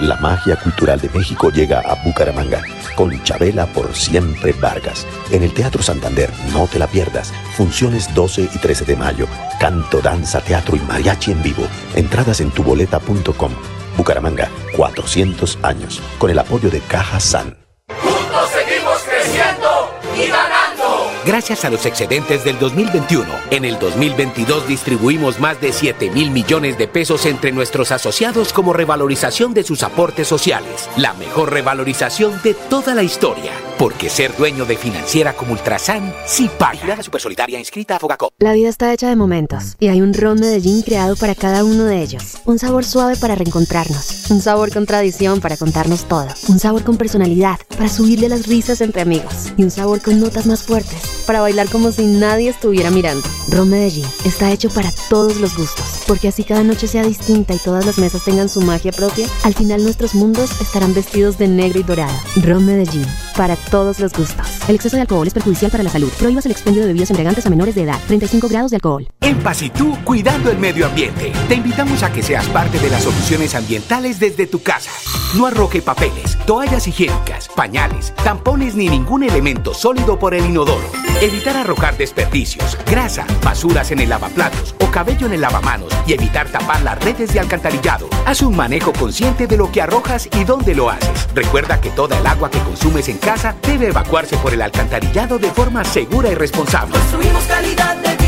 La 0.00 0.16
magia 0.20 0.56
cultural 0.56 1.00
de 1.00 1.08
México 1.08 1.50
llega 1.50 1.80
a 1.80 1.96
Bucaramanga 2.04 2.62
con 2.96 3.10
Chabela 3.24 3.66
por 3.66 3.94
siempre 3.94 4.52
Vargas. 4.60 5.06
En 5.32 5.42
el 5.42 5.52
Teatro 5.52 5.82
Santander, 5.82 6.30
no 6.52 6.66
te 6.66 6.78
la 6.78 6.86
pierdas. 6.86 7.32
Funciones 7.56 8.14
12 8.14 8.42
y 8.42 8.58
13 8.58 8.84
de 8.84 8.96
mayo. 8.96 9.26
Canto, 9.60 10.00
danza, 10.00 10.40
teatro 10.40 10.76
y 10.76 10.80
mariachi 10.80 11.32
en 11.32 11.42
vivo. 11.42 11.64
Entradas 11.96 12.40
en 12.40 12.50
tuboleta.com. 12.50 13.77
Bucaramanga, 13.98 14.48
400 14.76 15.58
años. 15.62 16.00
Con 16.18 16.30
el 16.30 16.38
apoyo 16.38 16.70
de 16.70 16.80
Caja 16.80 17.20
San. 17.20 17.58
Juntos 18.00 18.50
seguimos 18.50 18.98
creciendo 19.02 19.90
y 20.16 20.28
ganando. 20.28 21.10
Gracias 21.26 21.64
a 21.66 21.70
los 21.70 21.84
excedentes 21.84 22.44
del 22.44 22.58
2021, 22.58 23.28
en 23.50 23.64
el 23.66 23.78
2022 23.78 24.66
distribuimos 24.66 25.40
más 25.40 25.60
de 25.60 25.72
7 25.72 26.10
mil 26.10 26.30
millones 26.30 26.78
de 26.78 26.88
pesos 26.88 27.26
entre 27.26 27.52
nuestros 27.52 27.92
asociados 27.92 28.54
como 28.54 28.72
revalorización 28.72 29.52
de 29.52 29.64
sus 29.64 29.82
aportes 29.82 30.28
sociales. 30.28 30.88
La 30.96 31.12
mejor 31.14 31.52
revalorización 31.52 32.40
de 32.42 32.54
toda 32.54 32.94
la 32.94 33.02
historia. 33.02 33.52
Porque 33.78 34.10
ser 34.10 34.36
dueño 34.36 34.64
de 34.64 34.76
financiera 34.76 35.34
como 35.34 35.52
Ultrasan 35.52 36.12
sí 36.26 36.50
paga. 36.58 36.84
La 36.84 37.00
Supersolidaria 37.00 37.60
inscrita 37.60 37.94
a 37.94 37.98
Fogacop. 38.00 38.32
La 38.40 38.52
vida 38.52 38.68
está 38.68 38.92
hecha 38.92 39.08
de 39.08 39.14
momentos 39.14 39.76
y 39.78 39.86
hay 39.86 40.00
un 40.00 40.12
ron 40.14 40.40
Medellín 40.40 40.82
creado 40.82 41.14
para 41.14 41.36
cada 41.36 41.62
uno 41.62 41.84
de 41.84 42.02
ellos. 42.02 42.38
Un 42.44 42.58
sabor 42.58 42.84
suave 42.84 43.16
para 43.16 43.36
reencontrarnos, 43.36 44.30
un 44.30 44.40
sabor 44.40 44.72
con 44.72 44.84
tradición 44.84 45.40
para 45.40 45.56
contarnos 45.56 46.08
todo, 46.08 46.26
un 46.48 46.58
sabor 46.58 46.82
con 46.82 46.96
personalidad 46.96 47.60
para 47.76 47.88
subirle 47.88 48.28
las 48.28 48.48
risas 48.48 48.80
entre 48.80 49.02
amigos 49.02 49.52
y 49.56 49.62
un 49.62 49.70
sabor 49.70 50.02
con 50.02 50.18
notas 50.18 50.46
más 50.46 50.64
fuertes 50.64 51.17
para 51.28 51.42
bailar 51.42 51.68
como 51.68 51.92
si 51.92 52.06
nadie 52.06 52.48
estuviera 52.48 52.90
mirando. 52.90 53.22
Ron 53.48 53.68
Medellín 53.68 54.06
está 54.24 54.50
hecho 54.50 54.70
para 54.70 54.90
todos 55.10 55.36
los 55.36 55.54
gustos, 55.58 55.84
porque 56.06 56.28
así 56.28 56.42
cada 56.42 56.64
noche 56.64 56.88
sea 56.88 57.02
distinta 57.02 57.52
y 57.52 57.58
todas 57.58 57.84
las 57.84 57.98
mesas 57.98 58.24
tengan 58.24 58.48
su 58.48 58.62
magia 58.62 58.92
propia, 58.92 59.26
al 59.44 59.52
final 59.52 59.82
nuestros 59.82 60.14
mundos 60.14 60.58
estarán 60.58 60.94
vestidos 60.94 61.36
de 61.36 61.46
negro 61.46 61.80
y 61.80 61.82
dorado. 61.82 62.14
Ron 62.36 62.64
Medellín, 62.64 63.04
para 63.36 63.56
todos 63.56 64.00
los 64.00 64.14
gustos. 64.14 64.46
El 64.68 64.76
exceso 64.76 64.96
de 64.96 65.02
alcohol 65.02 65.26
es 65.26 65.34
perjudicial 65.34 65.70
para 65.70 65.84
la 65.84 65.90
salud. 65.90 66.10
Prohíbas 66.18 66.46
el 66.46 66.52
expendio 66.52 66.80
de 66.80 66.88
bebidas 66.88 67.10
embriagantes 67.10 67.44
a 67.44 67.50
menores 67.50 67.74
de 67.74 67.82
edad. 67.82 68.00
35 68.06 68.48
grados 68.48 68.70
de 68.70 68.76
alcohol. 68.76 69.06
En 69.20 69.38
Paz 69.40 69.60
y 69.60 69.68
tú, 69.68 69.98
cuidando 70.04 70.50
el 70.50 70.58
medio 70.58 70.86
ambiente. 70.86 71.32
Te 71.46 71.56
invitamos 71.56 72.02
a 72.02 72.10
que 72.10 72.22
seas 72.22 72.46
parte 72.48 72.78
de 72.78 72.88
las 72.88 73.02
soluciones 73.02 73.54
ambientales 73.54 74.18
desde 74.18 74.46
tu 74.46 74.62
casa. 74.62 74.90
No 75.36 75.44
arroje 75.44 75.82
papeles, 75.82 76.38
toallas 76.46 76.88
higiénicas, 76.88 77.48
pañales, 77.54 78.14
tampones 78.24 78.74
ni 78.74 78.88
ningún 78.88 79.22
elemento 79.22 79.74
sólido 79.74 80.18
por 80.18 80.34
el 80.34 80.46
inodoro. 80.46 80.90
Evitar 81.20 81.56
arrojar 81.56 81.96
desperdicios, 81.96 82.78
grasa, 82.86 83.26
basuras 83.42 83.90
en 83.90 83.98
el 83.98 84.08
lavaplatos 84.08 84.76
o 84.78 84.86
cabello 84.88 85.26
en 85.26 85.32
el 85.32 85.40
lavamanos 85.40 85.92
y 86.06 86.12
evitar 86.12 86.48
tapar 86.48 86.80
las 86.82 86.96
redes 87.02 87.34
de 87.34 87.40
alcantarillado. 87.40 88.08
Haz 88.24 88.40
un 88.42 88.54
manejo 88.54 88.92
consciente 88.92 89.48
de 89.48 89.56
lo 89.56 89.72
que 89.72 89.82
arrojas 89.82 90.28
y 90.32 90.44
dónde 90.44 90.76
lo 90.76 90.90
haces. 90.90 91.28
Recuerda 91.34 91.80
que 91.80 91.90
toda 91.90 92.16
el 92.20 92.26
agua 92.26 92.52
que 92.52 92.60
consumes 92.60 93.08
en 93.08 93.18
casa 93.18 93.56
debe 93.62 93.88
evacuarse 93.88 94.36
por 94.36 94.54
el 94.54 94.62
alcantarillado 94.62 95.40
de 95.40 95.50
forma 95.50 95.82
segura 95.82 96.30
y 96.30 96.36
responsable. 96.36 96.96
Construimos 96.96 97.42
calidad 97.46 97.96
de 97.96 98.10
vida. 98.10 98.27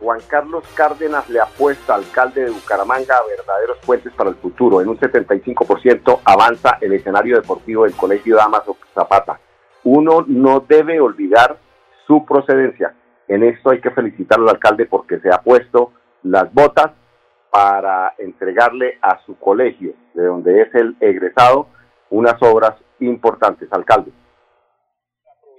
Juan 0.00 0.20
Carlos 0.28 0.64
Cárdenas 0.74 1.28
le 1.28 1.40
apuesta, 1.40 1.94
alcalde 1.94 2.44
de 2.44 2.50
Bucaramanga, 2.50 3.16
a 3.16 3.26
verdaderos 3.26 3.78
puentes 3.84 4.12
para 4.12 4.30
el 4.30 4.36
futuro. 4.36 4.80
En 4.80 4.88
un 4.88 4.98
75% 4.98 6.20
avanza 6.24 6.78
el 6.80 6.92
escenario 6.92 7.36
deportivo 7.36 7.84
del 7.84 7.94
Colegio 7.94 8.36
Damaso 8.36 8.76
Zapata. 8.94 9.40
Uno 9.84 10.24
no 10.26 10.60
debe 10.60 11.00
olvidar 11.00 11.58
su 12.06 12.24
procedencia. 12.24 12.94
En 13.26 13.42
esto 13.42 13.70
hay 13.70 13.80
que 13.80 13.90
felicitar 13.90 14.38
al 14.38 14.48
alcalde 14.48 14.86
porque 14.86 15.18
se 15.20 15.30
ha 15.30 15.42
puesto 15.42 15.92
las 16.22 16.52
botas 16.52 16.92
para 17.50 18.14
entregarle 18.18 18.98
a 19.02 19.20
su 19.24 19.38
colegio, 19.38 19.94
de 20.14 20.24
donde 20.24 20.62
es 20.62 20.74
el 20.74 20.96
egresado, 21.00 21.66
unas 22.10 22.40
obras 22.42 22.74
importantes. 23.00 23.68
Alcalde. 23.72 24.12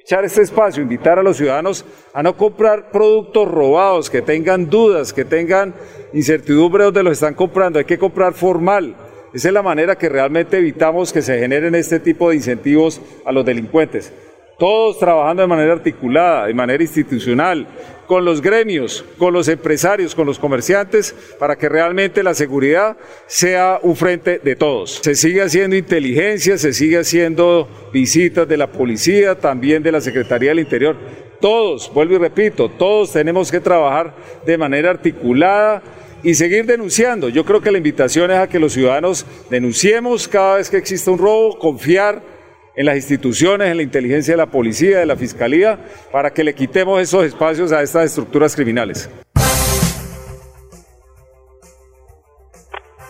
Aprovechar 0.10 0.26
este 0.26 0.42
espacio, 0.42 0.82
invitar 0.82 1.20
a 1.20 1.24
los 1.24 1.38
ciudadanos 1.38 1.86
a 2.14 2.24
no 2.24 2.36
comprar 2.36 2.90
productos 2.90 3.48
robados, 3.48 4.10
que 4.10 4.24
tengan 4.24 4.68
dudas, 4.68 5.14
que 5.14 5.24
tengan 5.24 5.76
incertidumbre 6.14 6.86
donde 6.86 7.04
los 7.04 7.14
están 7.14 7.36
comprando. 7.36 7.78
Hay 7.78 7.86
que 7.86 8.00
comprar 8.00 8.34
formal. 8.34 8.96
Esa 9.36 9.50
es 9.50 9.54
la 9.54 9.62
manera 9.62 9.96
que 9.96 10.10
realmente 10.10 10.58
evitamos 10.58 11.14
que 11.14 11.22
se 11.22 11.38
generen 11.38 11.76
este 11.76 12.00
tipo 12.00 12.30
de 12.30 12.38
incentivos 12.38 13.00
a 13.24 13.32
los 13.32 13.46
delincuentes. 13.46 14.12
Todos 14.60 15.00
trabajando 15.00 15.42
de 15.42 15.48
manera 15.48 15.74
articulada, 15.74 16.48
de 16.48 16.54
manera 16.54 16.84
institucional, 16.84 17.66
con 18.10 18.26
los 18.26 18.42
gremios, 18.42 19.06
con 19.18 19.34
los 19.34 19.48
empresarios, 19.48 20.16
con 20.16 20.26
los 20.26 20.38
comerciantes, 20.38 21.16
para 21.38 21.56
que 21.56 21.70
realmente 21.70 22.24
la 22.24 22.34
seguridad 22.34 22.98
sea 23.28 23.80
un 23.84 23.96
frente 23.96 24.40
de 24.40 24.56
todos. 24.56 25.00
Se 25.02 25.16
sigue 25.16 25.42
haciendo 25.44 25.76
inteligencia, 25.76 26.58
se 26.58 26.74
sigue 26.74 26.98
haciendo 26.98 27.70
visitas 27.94 28.48
de 28.48 28.58
la 28.58 28.68
policía, 28.68 29.36
también 29.36 29.82
de 29.82 29.92
la 29.92 30.02
Secretaría 30.02 30.50
del 30.50 30.60
Interior. 30.60 30.98
Todos, 31.40 31.90
vuelvo 31.94 32.16
y 32.16 32.18
repito, 32.18 32.68
todos 32.68 33.14
tenemos 33.14 33.52
que 33.52 33.62
trabajar 33.62 34.14
de 34.46 34.58
manera 34.58 34.90
articulada 34.90 35.82
y 36.22 36.34
seguir 36.34 36.66
denunciando. 36.66 37.30
Yo 37.30 37.46
creo 37.46 37.62
que 37.62 37.72
la 37.72 37.78
invitación 37.78 38.32
es 38.32 38.38
a 38.38 38.50
que 38.50 38.60
los 38.60 38.74
ciudadanos 38.74 39.26
denunciemos 39.50 40.28
cada 40.28 40.58
vez 40.58 40.70
que 40.70 40.78
exista 40.78 41.12
un 41.12 41.20
robo, 41.20 41.58
confiar 41.58 42.39
en 42.80 42.86
las 42.86 42.96
instituciones, 42.96 43.68
en 43.68 43.76
la 43.76 43.84
inteligencia 43.84 44.34
de 44.34 44.38
la 44.38 44.46
policía, 44.46 45.00
de 45.00 45.06
la 45.06 45.18
fiscalía, 45.18 45.78
para 46.14 46.32
que 46.32 46.46
le 46.46 46.56
quitemos 46.56 47.02
esos 47.02 47.26
espacios 47.26 47.74
a 47.74 47.82
estas 47.82 48.06
estructuras 48.06 48.56
criminales. 48.56 49.10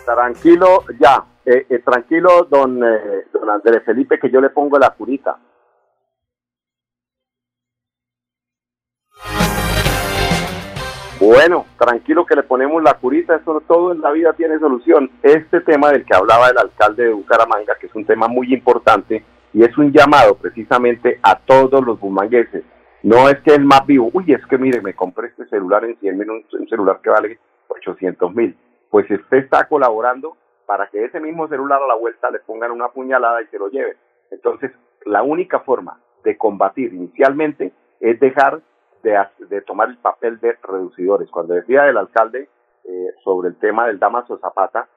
Tranquilo, 0.04 0.86
ya. 1.00 1.24
Eh, 1.46 1.68
eh, 1.70 1.80
tranquilo, 1.86 2.48
don, 2.50 2.84
eh, 2.84 3.28
don 3.32 3.48
Andrés 3.48 3.84
Felipe, 3.86 4.18
que 4.18 4.32
yo 4.32 4.42
le 4.42 4.50
pongo 4.50 4.80
la 4.80 4.90
curita. 4.90 5.38
Bueno, 11.20 11.68
tranquilo 11.78 12.26
que 12.26 12.36
le 12.36 12.42
ponemos 12.42 12.82
la 12.82 12.96
curita, 12.96 13.36
eso 13.36 13.62
todo 13.68 13.92
en 13.92 14.02
la 14.02 14.10
vida 14.10 14.34
tiene 14.34 14.58
solución. 14.58 15.12
Este 15.22 15.62
tema 15.62 15.92
del 15.92 16.06
que 16.06 16.16
hablaba 16.16 16.50
el 16.50 16.58
alcalde 16.58 17.04
de 17.04 17.14
Bucaramanga, 17.14 17.76
que 17.80 17.86
es 17.86 17.94
un 17.94 18.06
tema 18.06 18.28
muy 18.28 18.52
importante 18.52 19.24
y 19.54 19.64
es 19.64 19.78
un 19.78 19.92
llamado 19.92 20.36
precisamente 20.36 21.20
a 21.24 21.40
todos 21.40 21.86
los 21.86 22.00
bumangueses. 22.00 22.64
No 23.02 23.30
es 23.30 23.40
que 23.42 23.56
el 23.56 23.66
más 23.66 23.86
vivo, 23.86 24.10
uy, 24.14 24.34
es 24.34 24.46
que 24.48 24.58
mire, 24.58 24.82
me 24.82 24.94
compré 24.94 25.28
este 25.28 25.48
celular 25.48 25.86
en 25.86 25.98
100 25.98 26.18
mil, 26.18 26.30
un 26.30 26.68
celular 26.68 27.00
que 27.02 27.10
vale 27.10 27.40
800 27.70 28.36
mil. 28.36 28.58
Pues 28.90 29.10
usted 29.10 29.38
está 29.38 29.68
colaborando 29.68 30.36
para 30.66 30.88
que 30.88 31.04
ese 31.04 31.20
mismo 31.20 31.48
celular 31.48 31.82
a 31.82 31.88
la 31.88 31.96
vuelta 31.96 32.30
le 32.30 32.40
pongan 32.40 32.72
una 32.72 32.90
puñalada 32.90 33.42
y 33.42 33.48
se 33.48 33.58
lo 33.58 33.70
lleven. 33.70 33.96
Entonces, 34.32 34.72
la 35.06 35.24
única 35.24 35.62
forma 35.62 36.00
de 36.24 36.38
combatir 36.38 36.94
inicialmente 36.94 37.72
es 38.00 38.20
dejar 38.20 38.62
de, 39.02 39.18
de 39.48 39.62
tomar 39.62 39.90
el 39.90 39.98
papel 39.98 40.40
de 40.40 40.58
reducidores. 40.62 41.30
Cuando 41.32 41.54
decía 41.54 41.88
el 41.88 41.98
alcalde 41.98 42.50
eh, 42.84 43.08
sobre 43.24 43.50
el 43.50 43.56
tema 43.56 43.88
del 43.88 44.00
Damaso 44.00 44.38
Zapata, 44.40 44.88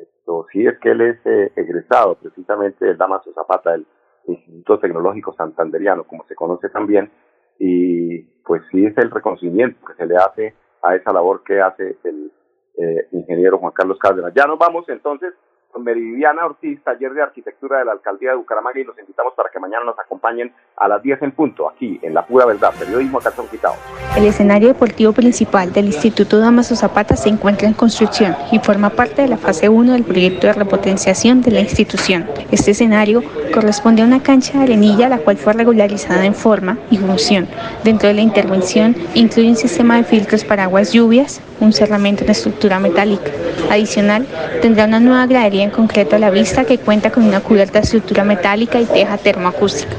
esto 0.00 0.46
sí 0.52 0.66
es 0.66 0.78
que 0.78 0.90
él 0.90 1.00
es 1.00 1.18
eh, 1.24 1.52
egresado 1.56 2.16
precisamente 2.16 2.84
del 2.84 2.96
Damaso 2.96 3.32
Zapata, 3.32 3.72
del 3.72 3.86
Instituto 4.26 4.78
Tecnológico 4.80 5.34
Santanderiano, 5.34 6.04
como 6.04 6.24
se 6.26 6.34
conoce 6.34 6.68
también, 6.68 7.10
y 7.58 8.22
pues 8.44 8.62
sí 8.70 8.84
es 8.84 8.96
el 8.98 9.10
reconocimiento 9.10 9.84
que 9.86 9.94
se 9.94 10.06
le 10.06 10.16
hace 10.16 10.54
a 10.82 10.94
esa 10.94 11.12
labor 11.12 11.42
que 11.44 11.60
hace 11.60 11.96
el 12.04 12.32
eh, 12.78 13.08
ingeniero 13.12 13.58
Juan 13.58 13.72
Carlos 13.72 13.98
Cárdenas. 13.98 14.32
Ya 14.34 14.46
nos 14.46 14.58
vamos 14.58 14.88
entonces 14.88 15.32
Meridiana 15.78 16.46
Ortiz, 16.46 16.82
taller 16.82 17.12
de 17.12 17.22
arquitectura 17.22 17.78
de 17.78 17.84
la 17.84 17.92
Alcaldía 17.92 18.30
de 18.30 18.36
Bucaramanga 18.36 18.80
y 18.80 18.84
los 18.84 18.98
invitamos 18.98 19.34
para 19.34 19.50
que 19.50 19.58
mañana 19.58 19.84
nos 19.84 19.98
acompañen 19.98 20.52
a 20.76 20.88
las 20.88 21.02
10 21.02 21.22
en 21.22 21.32
punto, 21.32 21.68
aquí 21.68 21.98
en 22.02 22.14
La 22.14 22.24
Pura 22.24 22.46
Verdad, 22.46 22.72
Periodismo 22.78 23.18
Calzón 23.18 23.48
Quitado. 23.48 23.74
El 24.16 24.24
escenario 24.24 24.68
deportivo 24.68 25.12
principal 25.12 25.72
del 25.72 25.86
Instituto 25.86 26.38
Damaso 26.38 26.74
Zapata 26.74 27.16
se 27.16 27.28
encuentra 27.28 27.68
en 27.68 27.74
construcción 27.74 28.34
y 28.50 28.58
forma 28.58 28.90
parte 28.90 29.22
de 29.22 29.28
la 29.28 29.36
fase 29.36 29.68
1 29.68 29.92
del 29.92 30.04
proyecto 30.04 30.46
de 30.46 30.54
repotenciación 30.54 31.42
de 31.42 31.50
la 31.50 31.60
institución. 31.60 32.26
Este 32.50 32.70
escenario 32.70 33.22
corresponde 33.52 34.02
a 34.02 34.06
una 34.06 34.22
cancha 34.22 34.58
de 34.58 34.64
arenilla 34.64 35.08
la 35.08 35.18
cual 35.18 35.36
fue 35.36 35.52
regularizada 35.52 36.24
en 36.24 36.34
forma 36.34 36.78
y 36.90 36.98
función. 36.98 37.46
Dentro 37.84 38.08
de 38.08 38.14
la 38.14 38.22
intervención 38.22 38.96
incluye 39.14 39.50
un 39.50 39.56
sistema 39.56 39.96
de 39.96 40.04
filtros 40.04 40.44
para 40.44 40.64
aguas 40.64 40.92
lluvias, 40.92 41.42
un 41.60 41.72
cerramiento 41.72 42.24
en 42.24 42.30
estructura 42.30 42.78
metálica. 42.80 43.30
Adicional, 43.70 44.26
tendrá 44.62 44.84
una 44.84 45.00
nueva 45.00 45.26
gradería 45.26 45.65
en 45.66 45.70
concreto 45.70 46.16
a 46.16 46.18
la 46.18 46.30
vista 46.30 46.64
que 46.64 46.78
cuenta 46.78 47.10
con 47.10 47.24
una 47.24 47.40
cubierta 47.40 47.80
estructura 47.80 48.24
metálica 48.24 48.80
y 48.80 48.86
teja 48.86 49.18
termoacústica. 49.18 49.94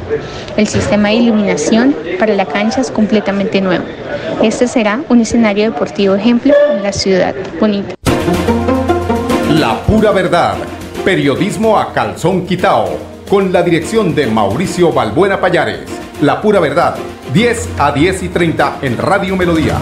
El 0.56 0.68
sistema 0.68 1.10
de 1.10 1.16
iluminación 1.16 1.96
para 2.18 2.34
la 2.34 2.46
cancha 2.46 2.82
es 2.82 2.90
completamente 2.90 3.62
nuevo. 3.62 3.86
Este 4.42 4.68
será 4.68 5.02
un 5.10 5.22
escenario 5.22 5.66
deportivo 5.66 6.16
ejemplo 6.16 6.54
en 6.72 6.84
la 6.84 6.92
ciudad 6.94 7.36
bonita. 7.60 7.96
La 9.50 9.80
pura 9.82 10.12
verdad. 10.12 10.56
Periodismo 11.04 11.78
a 11.78 11.94
calzón 11.94 12.46
quitao. 12.46 12.98
Con 13.30 13.52
la 13.52 13.62
dirección 13.62 14.16
de 14.16 14.28
Mauricio 14.28 14.92
Balbuena 14.92 15.40
Payares. 15.40 15.82
La 16.22 16.42
pura 16.42 16.60
verdad. 16.60 16.96
10 17.34 17.70
a 17.78 17.92
10 17.92 18.24
y 18.24 18.30
30 18.30 18.78
en 18.82 18.98
Radio 18.98 19.36
Melodía. 19.36 19.76